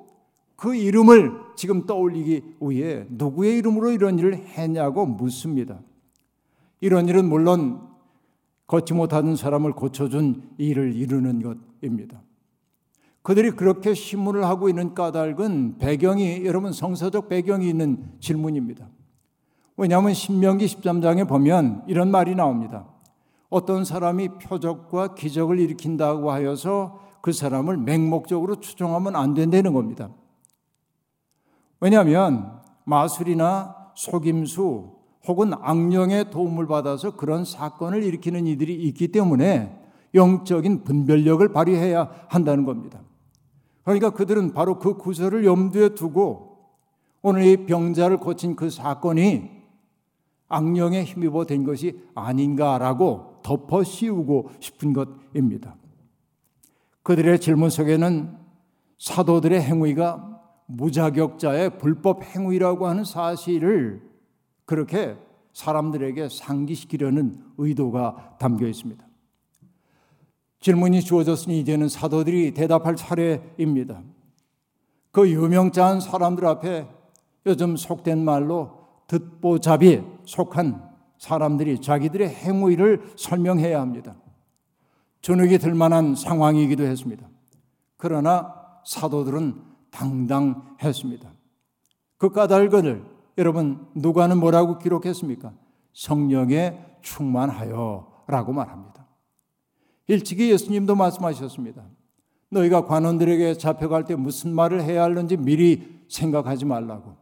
그 0.57 0.75
이름을 0.75 1.33
지금 1.57 1.87
떠올리기 1.87 2.43
위해 2.61 3.05
누구의 3.11 3.59
이름으로 3.59 3.91
이런 3.91 4.19
일을 4.19 4.37
했냐고 4.37 5.05
묻습니다. 5.07 5.81
이런 6.81 7.09
일은 7.09 7.29
물론 7.29 7.81
걷지 8.69 8.95
못하는 8.95 9.37
사람을 9.37 9.73
고쳐준 9.73 10.51
일을 10.59 10.95
이루는 10.95 11.43
것입니다. 11.43 12.23
그들이 13.23 13.51
그렇게 13.53 13.95
신문을 13.95 14.45
하고 14.45 14.69
있는 14.69 14.95
까닭은 14.95 15.79
배경이 15.79 16.45
여러분 16.45 16.73
성서적 16.73 17.29
배경이 17.29 17.69
있는 17.69 18.05
질문입니다. 18.21 18.89
왜냐하면 19.77 20.15
신명기 20.15 20.67
13장에 20.67 21.29
보면 21.29 21.85
이런 21.87 22.11
말이 22.11 22.35
나옵니다. 22.35 22.87
어떤 23.49 23.85
사람이 23.85 24.39
표적과 24.39 25.15
기적을 25.15 25.59
일으킨다고 25.59 26.31
하여서 26.31 27.01
그 27.21 27.33
사람을 27.33 27.77
맹목적으로 27.77 28.57
추종하면 28.57 29.17
안 29.17 29.35
된다는 29.35 29.73
겁니다. 29.73 30.11
왜냐하면 31.81 32.61
마술이나 32.85 33.77
속임수 33.95 34.93
혹은 35.27 35.53
악령의 35.55 36.31
도움을 36.31 36.67
받아서 36.67 37.15
그런 37.17 37.45
사건을 37.45 38.03
일으키는 38.03 38.47
이들이 38.47 38.75
있기 38.75 39.09
때문에 39.09 39.79
영적인 40.15 40.85
분별력을 40.85 41.53
발휘해야 41.53 42.11
한다는 42.29 42.65
겁니다. 42.65 43.01
그러니까 43.85 44.11
그들은 44.11 44.53
바로 44.53 44.79
그 44.79 44.97
구절을 44.97 45.45
염두에 45.45 45.91
두고 45.91 46.57
오늘 47.23 47.45
이 47.45 47.67
병자를 47.67 48.17
고친 48.17 48.57
그 48.57 48.69
사건이 48.69 49.62
악령에 50.53 51.05
힘입어 51.05 51.45
된 51.45 51.65
것이 51.65 51.99
아닌가라고 52.15 53.41
덮어 53.43 53.83
씌우고 53.83 54.51
싶은 54.61 54.93
것입니다. 54.93 55.77
그들의 57.03 57.41
질문 57.41 57.71
속에는 57.71 58.37
사도들의 58.99 59.61
행위가 59.61 60.41
무자격자의 60.67 61.79
불법 61.79 62.23
행위라고 62.23 62.87
하는 62.87 63.05
사실을 63.05 64.03
그렇게 64.65 65.17
사람들에게 65.53 66.29
상기시키려는 66.29 67.43
의도가 67.59 68.37
담겨 68.39 68.67
있습니다. 68.67 69.05
질문이 70.61 71.03
주어졌으니 71.03 71.59
이제는 71.61 71.89
사도들이 71.89 72.55
대답할 72.55 72.95
차례입니다. 72.95 74.03
그 75.11 75.29
유명자한 75.29 76.01
사람들 76.01 76.47
앞에 76.47 76.89
요즘 77.47 77.77
속된 77.77 78.25
말로 78.25 78.83
듣보잡이 79.09 80.03
속한 80.25 80.91
사람들이 81.19 81.81
자기들의 81.81 82.29
행위를 82.29 83.13
설명해야 83.17 83.81
합니다. 83.81 84.17
주눅이 85.21 85.59
들 85.59 85.75
만한 85.75 86.15
상황이기도 86.15 86.83
했습니다. 86.83 87.29
그러나 87.97 88.55
사도들은 88.85 89.63
당당했습니다. 89.91 91.33
그 92.19 92.31
까닭을 92.31 93.05
여러분 93.39 93.87
누가는 93.95 94.37
뭐라고 94.39 94.79
기록했습니까? 94.79 95.53
성령에 95.93 96.79
충만하여라고 97.03 98.53
말합니다. 98.53 99.07
일찍이 100.09 100.51
예수님도 100.51 100.97
말씀하셨습니다. 100.97 101.85
너희가 102.51 102.87
관원들에게 102.87 103.55
잡혀갈 103.55 104.05
때 104.05 104.15
무슨 104.15 104.55
말을 104.55 104.83
해야 104.83 105.05
하는지 105.05 105.37
미리 105.37 106.03
생각하지 106.09 106.65
말라고. 106.65 107.22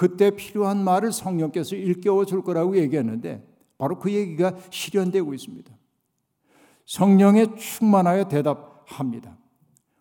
그때 0.00 0.30
필요한 0.30 0.82
말을 0.82 1.12
성령께서 1.12 1.76
일깨워 1.76 2.24
줄 2.24 2.42
거라고 2.42 2.78
얘기했는데 2.78 3.46
바로 3.76 3.98
그 3.98 4.10
얘기가 4.10 4.56
실현되고 4.70 5.34
있습니다. 5.34 5.70
성령에 6.86 7.54
충만하여 7.56 8.26
대답합니다. 8.28 9.36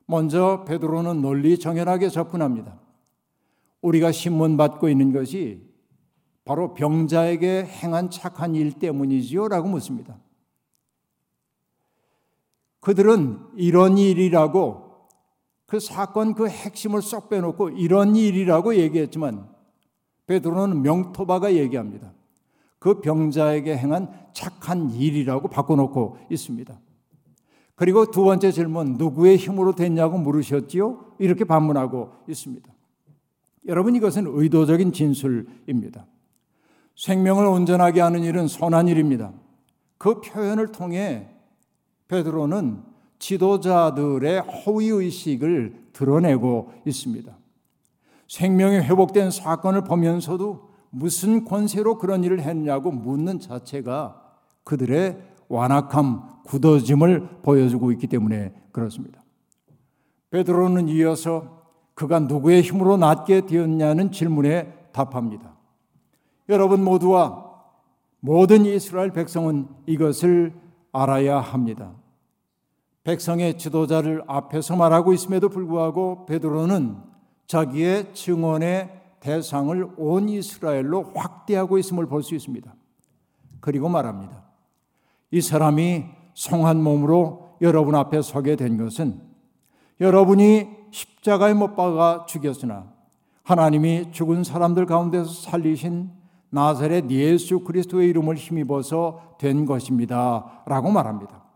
먼저 0.05 0.63
베드로는 0.65 1.21
논리 1.21 1.59
정연하게 1.59 2.07
접근합니다. 2.07 2.79
우리가 3.81 4.13
신문 4.13 4.55
받고 4.55 4.87
있는 4.87 5.11
것이 5.11 5.69
바로 6.45 6.73
병자에게 6.73 7.65
행한 7.65 8.09
착한 8.09 8.55
일 8.55 8.71
때문이지요? 8.79 9.49
라고 9.49 9.67
묻습니다. 9.67 10.17
그들은 12.79 13.37
이런 13.57 13.97
일이라고 13.97 15.09
그 15.65 15.81
사건 15.81 16.35
그 16.35 16.47
핵심을 16.47 17.01
쏙 17.01 17.27
빼놓고 17.27 17.71
이런 17.71 18.15
일이라고 18.15 18.75
얘기했지만 18.75 19.58
베드로는 20.29 20.83
명토바가 20.83 21.55
얘기합니다. 21.55 22.13
그 22.77 23.01
병자에게 23.01 23.75
행한 23.75 24.11
착한 24.31 24.91
일이라고 24.91 25.47
바꿔놓고 25.47 26.19
있습니다. 26.29 26.79
그리고 27.73 28.11
두 28.11 28.23
번째 28.23 28.51
질문, 28.51 28.93
누구의 28.93 29.37
힘으로 29.37 29.73
됐냐고 29.73 30.19
물으셨지요? 30.19 31.15
이렇게 31.17 31.45
반문하고 31.45 32.11
있습니다. 32.27 32.71
여러분, 33.67 33.95
이것은 33.95 34.25
의도적인 34.27 34.93
진술입니다. 34.93 36.05
생명을 36.95 37.47
온전하게 37.47 38.01
하는 38.01 38.23
일은 38.23 38.47
선한 38.47 38.87
일입니다. 38.87 39.33
그 39.97 40.21
표현을 40.21 40.71
통해 40.71 41.27
베드로는 42.07 42.83
지도자들의 43.17 44.41
허위 44.41 44.89
의식을 44.89 45.89
드러내고 45.93 46.71
있습니다. 46.85 47.38
생명이 48.29 48.77
회복된 48.77 49.31
사건을 49.31 49.83
보면서도 49.83 50.69
무슨 50.91 51.45
권세로 51.45 51.97
그런 51.97 52.23
일을 52.23 52.41
했냐고 52.41 52.91
묻는 52.91 53.39
자체가 53.39 54.21
그들의 54.63 55.17
완악함, 55.49 56.43
굳어짐을 56.45 57.41
보여주고 57.41 57.91
있기 57.93 58.07
때문에 58.07 58.53
그렇습니다. 58.71 59.23
베드로는 60.29 60.89
이어서 60.89 61.63
그가 61.95 62.19
누구의 62.19 62.61
힘으로 62.61 62.97
낫게 62.97 63.47
되었냐는 63.47 64.11
질문에 64.11 64.73
답합니다. 64.91 65.55
여러분 66.49 66.83
모두와 66.83 67.49
모든 68.19 68.65
이스라엘 68.65 69.11
백성은 69.11 69.67
이것을 69.87 70.53
알아야 70.91 71.39
합니다. 71.39 71.93
백성의 73.03 73.57
지도자를 73.57 74.23
앞에서 74.27 74.75
말하고 74.75 75.13
있음에도 75.13 75.49
불구하고 75.49 76.25
베드로는 76.27 77.08
자기의 77.49 78.13
증언의 78.13 78.89
대상을 79.19 79.89
온 79.97 80.29
이스라엘로 80.29 81.13
확대하고 81.15 81.79
있음을 81.79 82.05
볼 82.05 82.21
수 82.21 82.35
있습니다. 82.35 82.71
그리고 83.59 83.89
말합니다. 83.89 84.43
이 85.31 85.41
사람이 85.41 86.05
성한 86.35 86.81
몸으로 86.81 87.55
여러분 87.61 87.95
앞에 87.95 88.21
서게 88.21 88.55
된 88.55 88.77
것은 88.77 89.19
여러분이 89.99 90.67
십자가에 90.91 91.55
못 91.55 91.75
박아 91.75 92.27
죽였으나 92.27 92.93
하나님이 93.43 94.11
죽은 94.11 94.43
사람들 94.43 94.85
가운데서 94.85 95.25
살리신 95.25 96.11
나사렛 96.51 97.09
예수 97.09 97.61
그리스도의 97.61 98.09
이름을 98.09 98.35
힘입어서 98.35 99.37
된 99.39 99.65
것입니다. 99.65 100.61
라고 100.67 100.91
말합니다. 100.91 101.48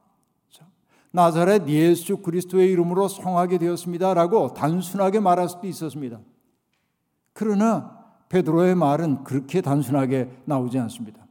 나사렛 1.14 1.68
예수 1.70 2.18
그리스도의 2.18 2.72
이름으로 2.72 3.08
성하게 3.08 3.60
되었습니다. 3.60 4.16
라고 4.16 4.54
단순하게 4.54 5.20
말할 5.20 5.48
수도 5.48 5.68
있었습니다. 5.68 6.20
그러나 7.34 8.04
베드로의 8.30 8.74
말은 8.76 9.24
그렇게 9.24 9.62
단순하게 9.62 10.30
나오지 10.46 10.80
않습니다. 10.80 11.26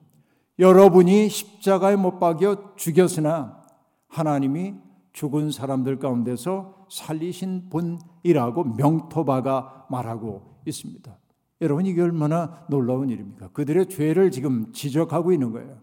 여러분이 0.61 1.29
십자가에 1.29 1.97
못 1.97 2.21
박여 2.21 2.75
죽였으나 2.77 3.61
하나님이 4.07 4.75
죽은 5.13 5.51
사람들 5.51 5.99
가운데서 5.99 6.87
살리신 6.89 7.71
분이라고 7.71 8.65
명토바가 8.77 9.87
말하고 9.91 10.61
있습니다. 10.65 11.19
여러분 11.61 11.87
이게 11.87 12.01
얼마나 12.03 12.65
놀라운 12.69 13.11
일입니까? 13.11 13.49
그들의 13.49 13.89
죄를 13.89 14.31
지금 14.31 14.73
지적하고 14.73 15.33
있는 15.33 15.51
거예요. 15.51 15.81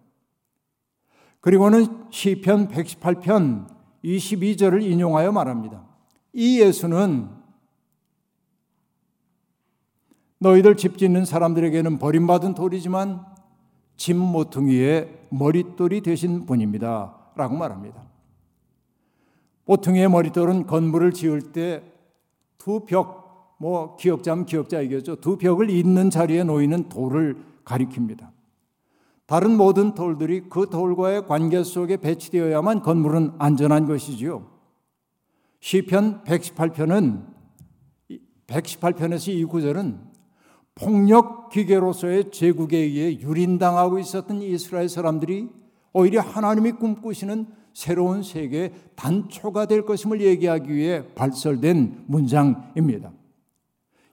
그리고는 1.41 1.85
시편 2.11 2.69
118편 2.69 3.78
22절을 4.03 4.83
인용하여 4.83 5.31
말합니다. 5.31 5.83
이 6.33 6.61
예수는 6.61 7.29
너희들 10.39 10.77
집 10.77 10.97
짓는 10.97 11.25
사람들에게는 11.25 11.99
버림받은 11.99 12.53
돌이지만 12.55 13.25
집 13.97 14.15
모퉁이의 14.15 15.27
머릿돌이 15.29 16.01
되신 16.01 16.45
분입니다. 16.45 17.15
라고 17.35 17.55
말합니다. 17.57 18.01
모퉁이의 19.65 20.09
머릿돌은 20.09 20.65
건물을 20.67 21.13
지을 21.13 21.51
때 21.51 21.99
두 22.59 22.81
벽, 22.85 23.55
뭐 23.57 23.95
기억자면 23.95 24.45
기억자이겠죠. 24.45 25.15
두 25.15 25.37
벽을 25.37 25.71
잇는 25.71 26.11
자리에 26.11 26.43
놓이는 26.43 26.89
돌을 26.89 27.37
가리킵니다. 27.65 28.29
다른 29.29 29.57
모든 29.57 29.93
돌들이 29.93 30.49
그 30.49 30.71
돌과의 30.71 31.27
관계 31.27 31.63
속에 31.63 31.97
배치되어야만 31.97 32.81
건물은 32.81 33.33
안전한 33.37 33.85
것이지요. 33.85 34.47
시편 35.59 36.23
118편은 36.23 37.27
118편에서 38.47 39.27
이 39.31 39.45
구절은 39.45 39.99
폭력 40.73 41.51
기계로서의 41.51 42.31
제국에 42.31 42.77
의해 42.77 43.19
유린당하고 43.19 43.99
있었던 43.99 44.41
이스라엘 44.41 44.89
사람들이 44.89 45.49
오히려 45.93 46.21
하나님이 46.21 46.71
꿈꾸시는 46.71 47.45
새로운 47.75 48.23
세계의 48.23 48.73
단초가 48.95 49.67
될 49.67 49.85
것임을 49.85 50.21
얘기하기 50.21 50.73
위해 50.73 51.05
발설된 51.13 52.05
문장입니다. 52.07 53.11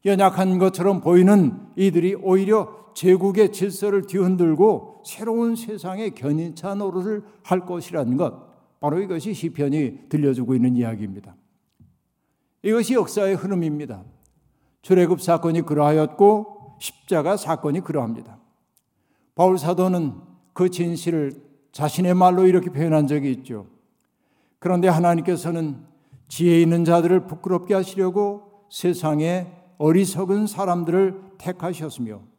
연약한 0.05 0.59
것처럼 0.59 1.01
보이는 1.01 1.59
이들이 1.75 2.17
오히려 2.17 2.86
제국의 2.97 3.53
질서를 3.53 4.07
뒤흔들고 4.07 5.03
새로운 5.05 5.55
세상의 5.55 6.15
견인차 6.15 6.75
노릇을 6.75 7.25
할 7.43 7.67
것이라는 7.67 8.17
것. 8.17 8.47
바로 8.81 9.01
이것이 9.01 9.35
시편이 9.35 10.09
들려주고 10.09 10.55
있는 10.55 10.77
이야기입니다. 10.77 11.37
이것이 12.63 12.95
역사의 12.95 13.35
흐름입니다. 13.35 14.03
출애굽 14.81 15.21
사건이 15.21 15.63
그러하였고 15.63 16.77
십자가 16.81 17.37
사건이 17.37 17.81
그러합니다. 17.81 18.39
바울 19.35 19.59
사도는 19.59 20.15
그 20.55 20.71
진실을 20.71 21.43
자신의 21.73 22.15
말로 22.15 22.47
이렇게 22.47 22.71
표현한 22.71 23.09
적이 23.09 23.31
있죠. 23.33 23.67
그런데 24.59 24.89
하나님께서는 24.89 25.85
지혜 26.29 26.63
있는 26.63 26.87
자들을 26.87 27.27
부끄럽게 27.27 27.75
하시려고 27.75 28.65
세상에 28.71 29.53
어리석은 29.77 30.47
사람들을 30.47 31.21
택하셨으며 31.37 32.36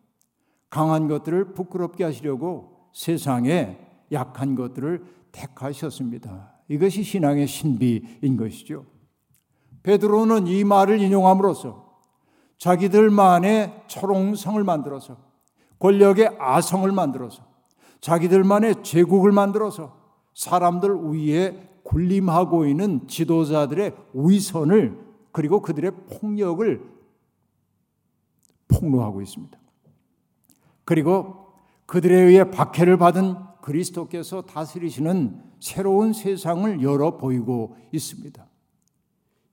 강한 0.70 1.08
것들을 1.08 1.54
부끄럽게 1.54 2.04
하시려고 2.04 2.90
세상에 2.94 3.78
약한 4.12 4.56
것들을 4.56 5.06
택하셨습니다. 5.32 6.54
이것이 6.68 7.04
신앙의 7.04 7.48
신비인 7.48 8.38
것이죠. 8.38 8.86
베드로는 9.84 10.48
이 10.48 10.64
말을 10.64 11.00
인용함으로써 11.00 11.88
자기들만의 12.58 13.84
초롱성을 13.88 14.62
만들어서 14.64 15.18
권력의 15.80 16.38
아성을 16.40 16.92
만들어서 16.92 17.46
자기들만의 18.02 18.84
제국을 18.84 19.32
만들어서 19.32 19.96
사람들 20.34 20.90
위에 21.06 21.70
군림하고 21.84 22.66
있는 22.66 23.08
지도자들의 23.08 23.96
위선을 24.14 25.08
그리고 25.32 25.62
그들의 25.62 25.92
폭력을 26.20 26.98
폭로하고 28.68 29.22
있습니다. 29.22 29.58
그리고 30.88 31.48
그들에 31.86 32.16
의해 32.16 32.50
박해를 32.50 32.98
받은 32.98 33.36
그리스도께서 33.60 34.44
다스리시는 34.44 35.44
새로운 35.60 36.14
세상을 36.14 36.82
열어 36.82 37.18
보이고 37.18 37.76
있습니다. 37.92 38.48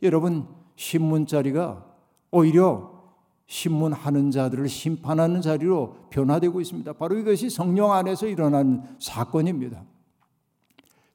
여러분, 0.02 0.46
신문자리가 0.76 1.84
오히려 2.30 3.02
신문하는 3.48 4.30
자들을 4.30 4.68
심판하는 4.68 5.42
자리로 5.42 5.96
변화되고 6.10 6.60
있습니다. 6.60 6.92
바로 6.92 7.18
이것이 7.18 7.50
성령 7.50 7.90
안에서 7.92 8.28
일어난 8.28 8.96
사건입니다. 9.00 9.82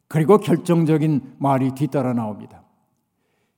그리고 0.10 0.38
결정적인 0.38 1.36
말이 1.38 1.72
뒤따라 1.72 2.12
나옵니다. 2.12 2.66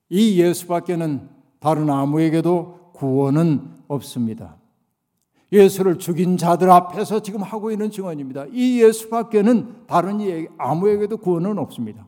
이 0.09 0.39
예수밖에는 0.39 1.27
다른 1.59 1.89
아무에게도 1.89 2.91
구원은 2.93 3.77
없습니다. 3.87 4.60
예수를 5.51 5.99
죽인 5.99 6.37
자들 6.37 6.69
앞에서 6.69 7.21
지금 7.21 7.41
하고 7.41 7.71
있는 7.71 7.91
증언입니다. 7.91 8.45
이 8.51 8.81
예수밖에는 8.81 9.85
다른 9.87 10.47
아무에게도 10.57 11.17
구원은 11.17 11.57
없습니다. 11.57 12.07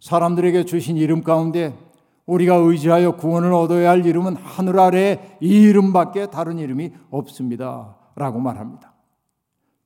사람들에게 0.00 0.64
주신 0.64 0.96
이름 0.96 1.22
가운데 1.22 1.76
우리가 2.26 2.56
의지하여 2.56 3.16
구원을 3.16 3.52
얻어야 3.52 3.90
할 3.90 4.04
이름은 4.04 4.36
하늘 4.36 4.80
아래 4.80 5.38
이 5.40 5.62
이름밖에 5.62 6.26
다른 6.26 6.58
이름이 6.58 6.92
없습니다. 7.10 7.96
라고 8.16 8.40
말합니다. 8.40 8.94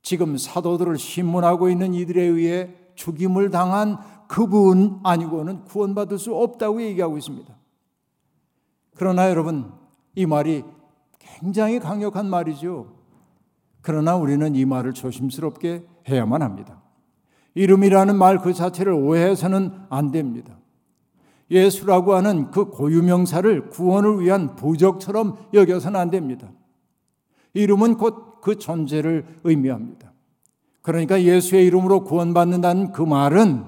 지금 0.01 0.37
사도들을 0.37 0.97
신문하고 0.97 1.69
있는 1.69 1.93
이들에 1.93 2.23
의해 2.23 2.69
죽임을 2.95 3.51
당한 3.51 3.97
그분 4.27 4.99
아니고는 5.03 5.65
구원받을 5.65 6.17
수 6.17 6.33
없다고 6.33 6.81
얘기하고 6.81 7.17
있습니다. 7.17 7.53
그러나 8.95 9.29
여러분, 9.29 9.71
이 10.15 10.25
말이 10.25 10.63
굉장히 11.39 11.79
강력한 11.79 12.29
말이죠. 12.29 12.93
그러나 13.81 14.15
우리는 14.15 14.55
이 14.55 14.65
말을 14.65 14.93
조심스럽게 14.93 15.85
해야만 16.09 16.41
합니다. 16.41 16.81
이름이라는 17.55 18.15
말 18.17 18.37
그 18.39 18.53
자체를 18.53 18.93
오해해서는 18.93 19.71
안 19.89 20.11
됩니다. 20.11 20.57
예수라고 21.49 22.13
하는 22.15 22.49
그 22.51 22.65
고유명사를 22.69 23.69
구원을 23.69 24.21
위한 24.21 24.55
부적처럼 24.55 25.37
여겨서는 25.53 25.99
안 25.99 26.09
됩니다. 26.09 26.49
이름은 27.53 27.97
곧 27.97 28.31
그 28.41 28.57
존재를 28.57 29.25
의미합니다. 29.43 30.11
그러니까 30.81 31.21
예수의 31.21 31.65
이름으로 31.67 32.03
구원받는다는 32.03 32.91
그 32.91 33.03
말은 33.03 33.65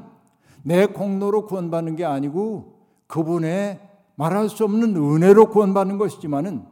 내 0.63 0.87
공로로 0.87 1.45
구원받는 1.45 1.95
게 1.95 2.03
아니고 2.05 2.79
그분의 3.07 3.79
말할 4.15 4.49
수 4.49 4.63
없는 4.63 4.95
은혜로 4.95 5.49
구원받는 5.49 5.97
것이지만은 5.99 6.65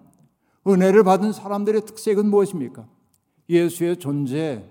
은혜를 0.67 1.03
받은 1.03 1.33
사람들의 1.33 1.85
특색은 1.85 2.29
무엇입니까? 2.29 2.87
예수의 3.49 3.97
존재, 3.97 4.63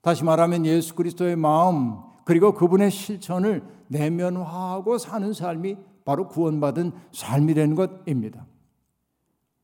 다시 0.00 0.24
말하면 0.24 0.66
예수 0.66 0.94
그리스도의 0.94 1.36
마음, 1.36 1.96
그리고 2.24 2.54
그분의 2.54 2.90
실천을 2.90 3.62
내면화하고 3.88 4.98
사는 4.98 5.32
삶이 5.32 5.76
바로 6.04 6.28
구원받은 6.28 6.92
삶이라는 7.12 7.74
것입니다. 7.74 8.46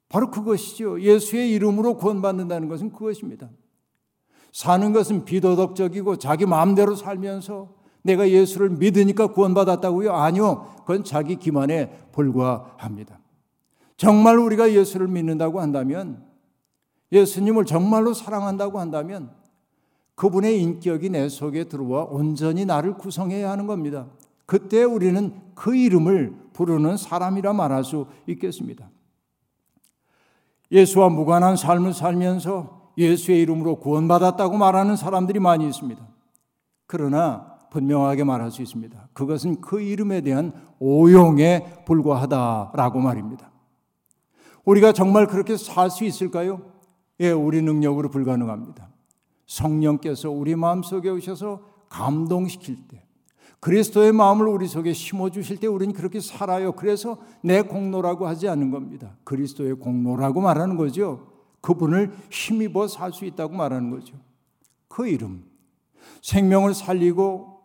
바로 0.08 0.30
그것이죠. 0.30 1.00
예수의 1.00 1.52
이름으로 1.52 1.96
구원받는다는 1.96 2.68
것은 2.68 2.90
그것입니다. 2.90 3.48
사는 4.52 4.92
것은 4.92 5.24
비도덕적이고 5.24 6.16
자기 6.16 6.46
마음대로 6.46 6.96
살면서 6.96 7.68
내가 8.02 8.28
예수를 8.28 8.70
믿으니까 8.70 9.28
구원받았다고요? 9.28 10.12
아니요. 10.12 10.74
그건 10.78 11.04
자기 11.04 11.36
기만에 11.36 12.08
불과합니다. 12.12 13.19
정말 14.00 14.38
우리가 14.38 14.72
예수를 14.72 15.08
믿는다고 15.08 15.60
한다면 15.60 16.24
예수님을 17.12 17.66
정말로 17.66 18.14
사랑한다고 18.14 18.80
한다면 18.80 19.30
그분의 20.14 20.58
인격이 20.62 21.10
내 21.10 21.28
속에 21.28 21.64
들어와 21.64 22.04
온전히 22.04 22.64
나를 22.64 22.94
구성해야 22.94 23.50
하는 23.50 23.66
겁니다. 23.66 24.06
그때 24.46 24.84
우리는 24.84 25.38
그 25.54 25.76
이름을 25.76 26.34
부르는 26.54 26.96
사람이라 26.96 27.52
말할 27.52 27.84
수 27.84 28.06
있겠습니다. 28.26 28.88
예수와 30.72 31.10
무관한 31.10 31.56
삶을 31.56 31.92
살면서 31.92 32.92
예수의 32.96 33.42
이름으로 33.42 33.80
구원받았다고 33.80 34.56
말하는 34.56 34.96
사람들이 34.96 35.40
많이 35.40 35.66
있습니다. 35.66 36.00
그러나 36.86 37.58
분명하게 37.68 38.24
말할 38.24 38.50
수 38.50 38.62
있습니다. 38.62 39.08
그것은 39.12 39.60
그 39.60 39.82
이름에 39.82 40.22
대한 40.22 40.54
오용에 40.78 41.84
불과하다라고 41.84 42.98
말입니다. 43.00 43.49
우리가 44.64 44.92
정말 44.92 45.26
그렇게 45.26 45.56
살 45.56 45.90
수 45.90 46.04
있을까요? 46.04 46.62
예, 47.20 47.30
우리 47.30 47.62
능력으로 47.62 48.08
불가능합니다. 48.10 48.88
성령께서 49.46 50.30
우리 50.30 50.54
마음속에 50.54 51.08
오셔서 51.10 51.60
감동시킬 51.88 52.88
때, 52.88 53.02
그리스도의 53.58 54.12
마음을 54.12 54.46
우리 54.46 54.66
속에 54.66 54.92
심어 54.92 55.28
주실 55.28 55.58
때 55.58 55.66
우리는 55.66 55.92
그렇게 55.92 56.20
살아요. 56.20 56.72
그래서 56.72 57.18
내 57.42 57.60
공로라고 57.60 58.26
하지 58.26 58.48
않는 58.48 58.70
겁니다. 58.70 59.16
그리스도의 59.24 59.74
공로라고 59.74 60.40
말하는 60.40 60.76
거죠. 60.76 61.26
그분을 61.60 62.12
힘입어 62.30 62.88
살 62.88 63.12
수 63.12 63.26
있다고 63.26 63.54
말하는 63.54 63.90
거죠. 63.90 64.14
그 64.88 65.06
이름. 65.06 65.44
생명을 66.22 66.72
살리고 66.74 67.59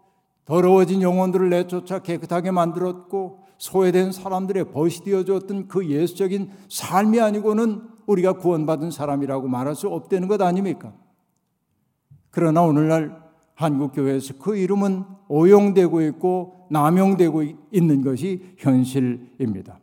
더러워진 0.45 1.01
영혼들을 1.01 1.49
내쫓아 1.49 1.99
깨끗하게 1.99 2.51
만들었고 2.51 3.45
소외된 3.57 4.11
사람들의 4.11 4.71
벗이 4.71 5.03
되어 5.03 5.23
줬던 5.23 5.67
그 5.67 5.87
예수적인 5.89 6.51
삶이 6.69 7.19
아니고는 7.19 7.81
우리가 8.05 8.33
구원받은 8.33 8.91
사람이라고 8.91 9.47
말할 9.47 9.75
수 9.75 9.87
없다는 9.89 10.27
것 10.27 10.41
아닙니까? 10.41 10.93
그러나 12.29 12.61
오늘날 12.61 13.23
한국 13.55 13.93
교회에서 13.93 14.35
그 14.39 14.57
이름은 14.57 15.05
오용되고 15.29 16.01
있고 16.01 16.67
남용되고 16.69 17.43
있는 17.71 18.03
것이 18.03 18.55
현실입니다. 18.57 19.79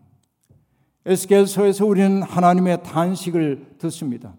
에스겔서에서 1.07 1.87
우리는 1.87 2.23
하나님의 2.23 2.83
탄식을 2.85 3.77
듣습니다. 3.79 4.35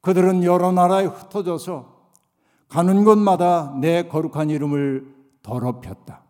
그들은 0.00 0.44
여러 0.44 0.72
나라에 0.72 1.06
흩어져서 1.06 1.98
가는 2.68 3.04
곳마다 3.04 3.74
내 3.80 4.04
거룩한 4.04 4.50
이름을 4.50 5.17
더럽혔다. 5.42 6.24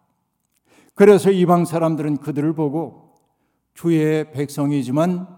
그래서 0.94 1.30
이방 1.30 1.64
사람들은 1.64 2.18
그들을 2.18 2.52
보고 2.54 3.14
주의 3.74 4.30
백성이지만 4.32 5.28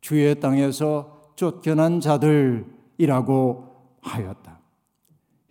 주의 0.00 0.38
땅에서 0.38 1.32
쫓겨난 1.36 2.00
자들이라고 2.00 3.76
하였다. 4.02 4.60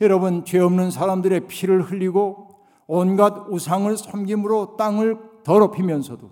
여러분, 0.02 0.45
죄 0.45 0.60
없는 0.60 0.91
사람들의 0.91 1.48
피를 1.48 1.82
흘리고 1.82 2.50
온갖 2.88 3.48
우상을 3.50 3.95
섬김으로 3.98 4.78
땅을 4.78 5.17
더럽히면서도 5.43 6.30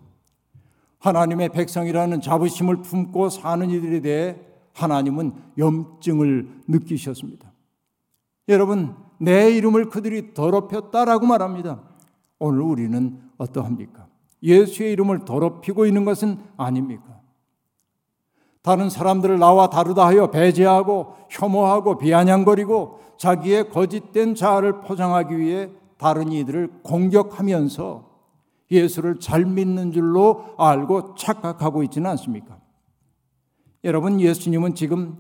하나님의 1.00 1.50
백성이라는 1.50 2.22
자부심을 2.22 2.82
품고 2.82 3.30
사는 3.30 3.70
이들에 3.70 4.02
대해 4.02 4.40
하나님은 4.74 5.34
염증을 5.58 6.62
느끼셨습니다. 6.68 7.52
여러분, 8.50 8.96
내 9.20 9.52
이름을 9.52 9.90
그들이 9.90 10.34
더럽혔다라고 10.34 11.26
말합니다. 11.26 11.82
오늘 12.40 12.62
우리는 12.62 13.20
어떠합니까? 13.38 14.08
예수의 14.44 14.92
이름을 14.94 15.26
더럽히고 15.26 15.86
있는 15.86 16.06
것은 16.06 16.40
아닙니까? 16.58 17.18
다른 18.62 18.90
사람들을 18.90 19.40
나와 19.40 19.70
다르다 19.70 20.06
하여 20.06 20.30
배제하고 20.30 21.16
혐오하고 21.30 21.98
비아냥거리고 21.98 23.00
자기의 23.18 23.70
거짓된 23.70 24.36
자아를 24.36 24.82
포장하기 24.82 25.38
위해 25.38 25.70
다른 25.98 26.32
이들을 26.32 26.82
공격하면서 26.84 28.08
예수를 28.70 29.20
잘 29.20 29.46
믿는 29.46 29.92
줄로 29.92 30.54
알고 30.58 31.16
착각하고 31.16 31.84
있지는 31.84 32.10
않습니까? 32.12 32.60
여러분 33.84 34.20
예수님은 34.20 34.76
지금 34.76 35.18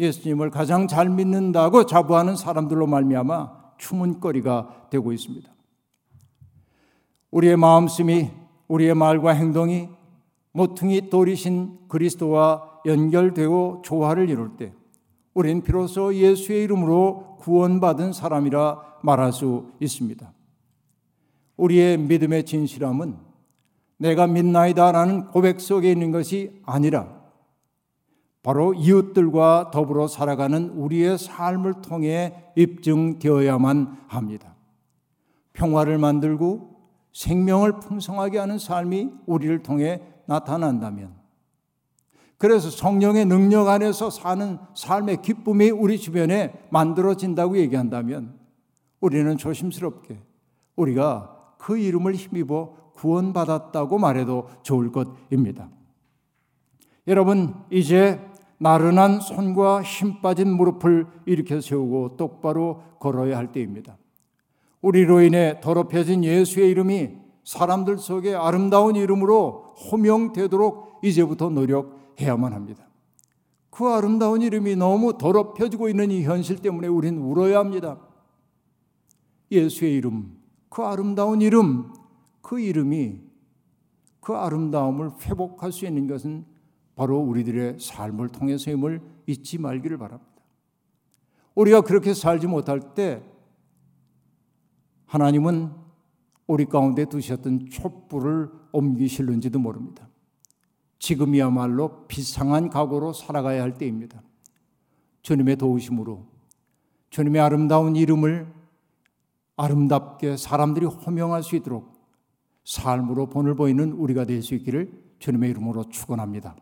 예수님을 0.00 0.50
가장 0.50 0.88
잘 0.88 1.10
믿는다고 1.10 1.84
자부하는 1.84 2.34
사람들로 2.34 2.86
말미암아 2.86 3.74
추문거리가 3.76 4.88
되고 4.90 5.12
있습니다. 5.12 5.48
우리의 7.30 7.56
마음씀이 7.56 8.30
우리의 8.66 8.94
말과 8.94 9.32
행동이 9.32 9.88
모퉁이 10.52 11.10
돌이신 11.10 11.88
그리스도와 11.88 12.80
연결되고 12.86 13.82
조화를 13.84 14.30
이룰 14.30 14.56
때 14.56 14.72
우리는 15.34 15.62
비로소 15.62 16.14
예수의 16.14 16.64
이름으로 16.64 17.36
구원받은 17.40 18.12
사람이라 18.12 18.98
말할 19.02 19.32
수 19.32 19.70
있습니다. 19.80 20.32
우리의 21.56 21.98
믿음의 21.98 22.46
진실함은 22.46 23.16
내가 23.98 24.26
믿나이다라는 24.26 25.26
고백 25.26 25.60
속에 25.60 25.92
있는 25.92 26.10
것이 26.10 26.60
아니라 26.64 27.19
바로 28.42 28.72
이웃들과 28.72 29.70
더불어 29.72 30.08
살아가는 30.08 30.70
우리의 30.70 31.18
삶을 31.18 31.82
통해 31.82 32.52
입증되어야만 32.56 34.04
합니다. 34.08 34.54
평화를 35.52 35.98
만들고 35.98 36.70
생명을 37.12 37.80
풍성하게 37.80 38.38
하는 38.38 38.58
삶이 38.58 39.10
우리를 39.26 39.62
통해 39.62 40.00
나타난다면 40.26 41.20
그래서 42.38 42.70
성령의 42.70 43.26
능력 43.26 43.68
안에서 43.68 44.08
사는 44.08 44.58
삶의 44.74 45.20
기쁨이 45.20 45.68
우리 45.70 45.98
주변에 45.98 46.54
만들어진다고 46.70 47.58
얘기한다면 47.58 48.38
우리는 49.00 49.36
조심스럽게 49.36 50.18
우리가 50.76 51.54
그 51.58 51.76
이름을 51.76 52.14
힘입어 52.14 52.92
구원받았다고 52.94 53.98
말해도 53.98 54.48
좋을 54.62 54.90
것입니다. 54.90 55.68
여러분, 57.06 57.54
이제 57.70 58.20
나른한 58.60 59.20
손과 59.20 59.82
힘 59.82 60.20
빠진 60.20 60.52
무릎을 60.54 61.06
일으켜 61.24 61.60
세우고 61.62 62.16
똑바로 62.18 62.82
걸어야 63.00 63.38
할 63.38 63.52
때입니다. 63.52 63.96
우리로 64.82 65.22
인해 65.22 65.60
더럽혀진 65.62 66.24
예수의 66.24 66.70
이름이 66.70 67.10
사람들 67.42 67.96
속에 67.96 68.34
아름다운 68.34 68.96
이름으로 68.96 69.74
호명되도록 69.90 71.00
이제부터 71.02 71.48
노력해야만 71.48 72.52
합니다. 72.52 72.86
그 73.70 73.86
아름다운 73.86 74.42
이름이 74.42 74.76
너무 74.76 75.16
더럽혀지고 75.16 75.88
있는 75.88 76.10
이 76.10 76.22
현실 76.24 76.58
때문에 76.58 76.86
우리는 76.86 77.18
울어야 77.18 77.58
합니다. 77.58 77.98
예수의 79.50 79.94
이름, 79.94 80.36
그 80.68 80.82
아름다운 80.82 81.40
이름, 81.40 81.94
그 82.42 82.60
이름이 82.60 83.20
그 84.20 84.34
아름다움을 84.34 85.12
회복할 85.22 85.72
수 85.72 85.86
있는 85.86 86.06
것은 86.06 86.44
바로 87.00 87.18
우리들의 87.18 87.80
삶을 87.80 88.28
통해서임을 88.28 89.00
잊지 89.26 89.56
말기를 89.56 89.96
바랍니다. 89.96 90.30
우리가 91.54 91.80
그렇게 91.80 92.12
살지 92.12 92.46
못할 92.46 92.92
때 92.94 93.22
하나님은 95.06 95.72
우리 96.46 96.66
가운데 96.66 97.06
두셨던 97.06 97.70
촛불을 97.70 98.50
옮기실는지도 98.72 99.58
모릅니다. 99.58 100.10
지금이야말로 100.98 102.06
비상한 102.06 102.68
각오로 102.68 103.14
살아가야 103.14 103.62
할 103.62 103.72
때입니다. 103.72 104.20
주님의 105.22 105.56
도우심으로 105.56 106.26
주님의 107.08 107.40
아름다운 107.40 107.96
이름을 107.96 108.46
아름답게 109.56 110.36
사람들이 110.36 110.84
호명할 110.84 111.44
수 111.44 111.56
있도록 111.56 111.94
삶으로 112.66 113.30
본을 113.30 113.54
보이는 113.54 113.90
우리가 113.92 114.26
될 114.26 114.42
수 114.42 114.54
있기를 114.54 114.92
주님의 115.18 115.48
이름으로 115.48 115.88
축원합니다. 115.88 116.56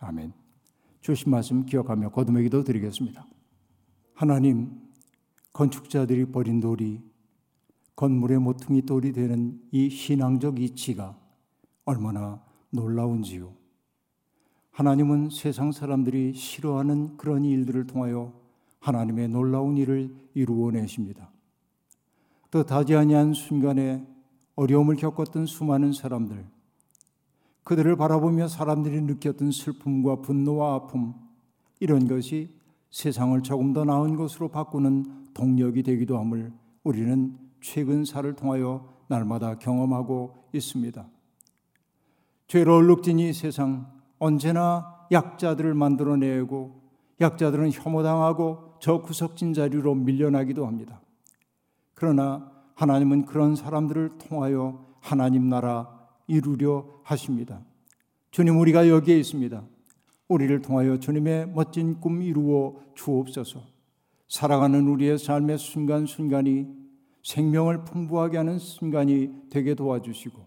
아멘. 0.00 0.32
주신 1.00 1.30
말씀 1.30 1.64
기억하며 1.64 2.10
거듭의 2.10 2.44
기도 2.44 2.64
드리겠습니다. 2.64 3.26
하나님, 4.14 4.70
건축자들이 5.52 6.26
버린 6.26 6.60
돌이 6.60 7.00
건물의 7.96 8.38
모퉁이 8.38 8.82
돌이 8.82 9.12
되는 9.12 9.60
이 9.70 9.90
신앙적 9.90 10.58
이치가 10.58 11.18
얼마나 11.84 12.42
놀라운지요. 12.70 13.52
하나님은 14.70 15.28
세상 15.30 15.72
사람들이 15.72 16.32
싫어하는 16.32 17.18
그런 17.18 17.44
일들을 17.44 17.86
통하여 17.86 18.32
하나님의 18.78 19.28
놀라운 19.28 19.76
일을 19.76 20.14
이루어 20.32 20.70
내십니다. 20.70 21.30
뜻하지 22.50 22.96
아니한 22.96 23.34
순간에 23.34 24.06
어려움을 24.54 24.96
겪었던 24.96 25.44
수많은 25.44 25.92
사람들, 25.92 26.46
그들을 27.64 27.96
바라보며 27.96 28.48
사람들이 28.48 29.00
느꼈던 29.02 29.52
슬픔과 29.52 30.22
분노와 30.22 30.74
아픔, 30.74 31.14
이런 31.78 32.06
것이 32.06 32.54
세상을 32.90 33.40
조금 33.42 33.72
더 33.72 33.84
나은 33.84 34.16
것으로 34.16 34.48
바꾸는 34.48 35.30
동력이 35.34 35.82
되기도 35.82 36.18
함을 36.18 36.52
우리는 36.82 37.38
최근사를 37.60 38.34
통하여 38.34 38.88
날마다 39.08 39.58
경험하고 39.58 40.48
있습니다. 40.52 41.06
죄로 42.48 42.76
얼룩진 42.76 43.18
이 43.18 43.32
세상 43.32 43.86
언제나 44.18 45.06
약자들을 45.12 45.74
만들어내고 45.74 46.80
약자들은 47.20 47.70
혐오당하고 47.70 48.74
저 48.80 49.02
구석진 49.02 49.52
자리로 49.54 49.94
밀려나기도 49.94 50.66
합니다. 50.66 51.00
그러나 51.94 52.50
하나님은 52.74 53.26
그런 53.26 53.54
사람들을 53.54 54.18
통하여 54.18 54.84
하나님 55.00 55.48
나라 55.48 55.99
이루려 56.30 56.86
하십니다. 57.02 57.60
주님 58.30 58.58
우리가 58.58 58.88
여기에 58.88 59.18
있습니다. 59.18 59.64
우리를 60.28 60.62
통하여 60.62 60.96
주님의 60.96 61.48
멋진 61.48 61.98
꿈 62.00 62.22
이루어 62.22 62.76
주옵소서. 62.94 63.60
살아가는 64.28 64.86
우리의 64.86 65.18
삶의 65.18 65.58
순간순간이 65.58 66.68
생명을 67.24 67.84
풍부하게 67.84 68.36
하는 68.36 68.60
순간이 68.60 69.30
되게 69.50 69.74
도와주시고 69.74 70.40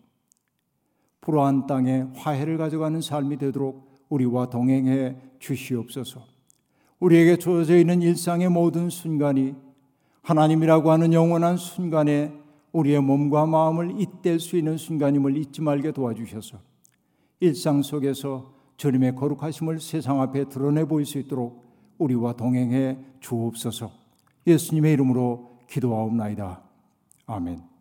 불화한 1.19 1.67
땅에 1.67 2.05
화해를 2.15 2.57
가져가는 2.57 3.01
삶이 3.01 3.37
되도록 3.37 3.91
우리와 4.07 4.49
동행해 4.49 5.17
주시옵소서. 5.39 6.25
우리에게 6.99 7.35
주어져 7.35 7.77
있는 7.77 8.01
일상의 8.01 8.49
모든 8.49 8.89
순간이 8.89 9.55
하나님이라고 10.21 10.91
하는 10.91 11.11
영원한 11.11 11.57
순간에 11.57 12.33
우리의 12.73 13.01
몸과 13.01 13.45
마음을 13.45 13.99
잇댈 13.99 14.39
수 14.39 14.57
있는 14.57 14.77
순간임을 14.77 15.37
잊지 15.37 15.61
말게 15.61 15.91
도와주셔서 15.91 16.57
일상 17.39 17.81
속에서 17.81 18.53
주님의 18.77 19.15
거룩하심을 19.15 19.79
세상 19.79 20.21
앞에 20.21 20.49
드러내 20.49 20.85
보일 20.85 21.05
수 21.05 21.19
있도록 21.19 21.63
우리와 21.97 22.33
동행해 22.33 22.97
주옵소서. 23.19 23.91
예수님의 24.47 24.93
이름으로 24.93 25.59
기도하옵나이다. 25.69 26.61
아멘. 27.27 27.72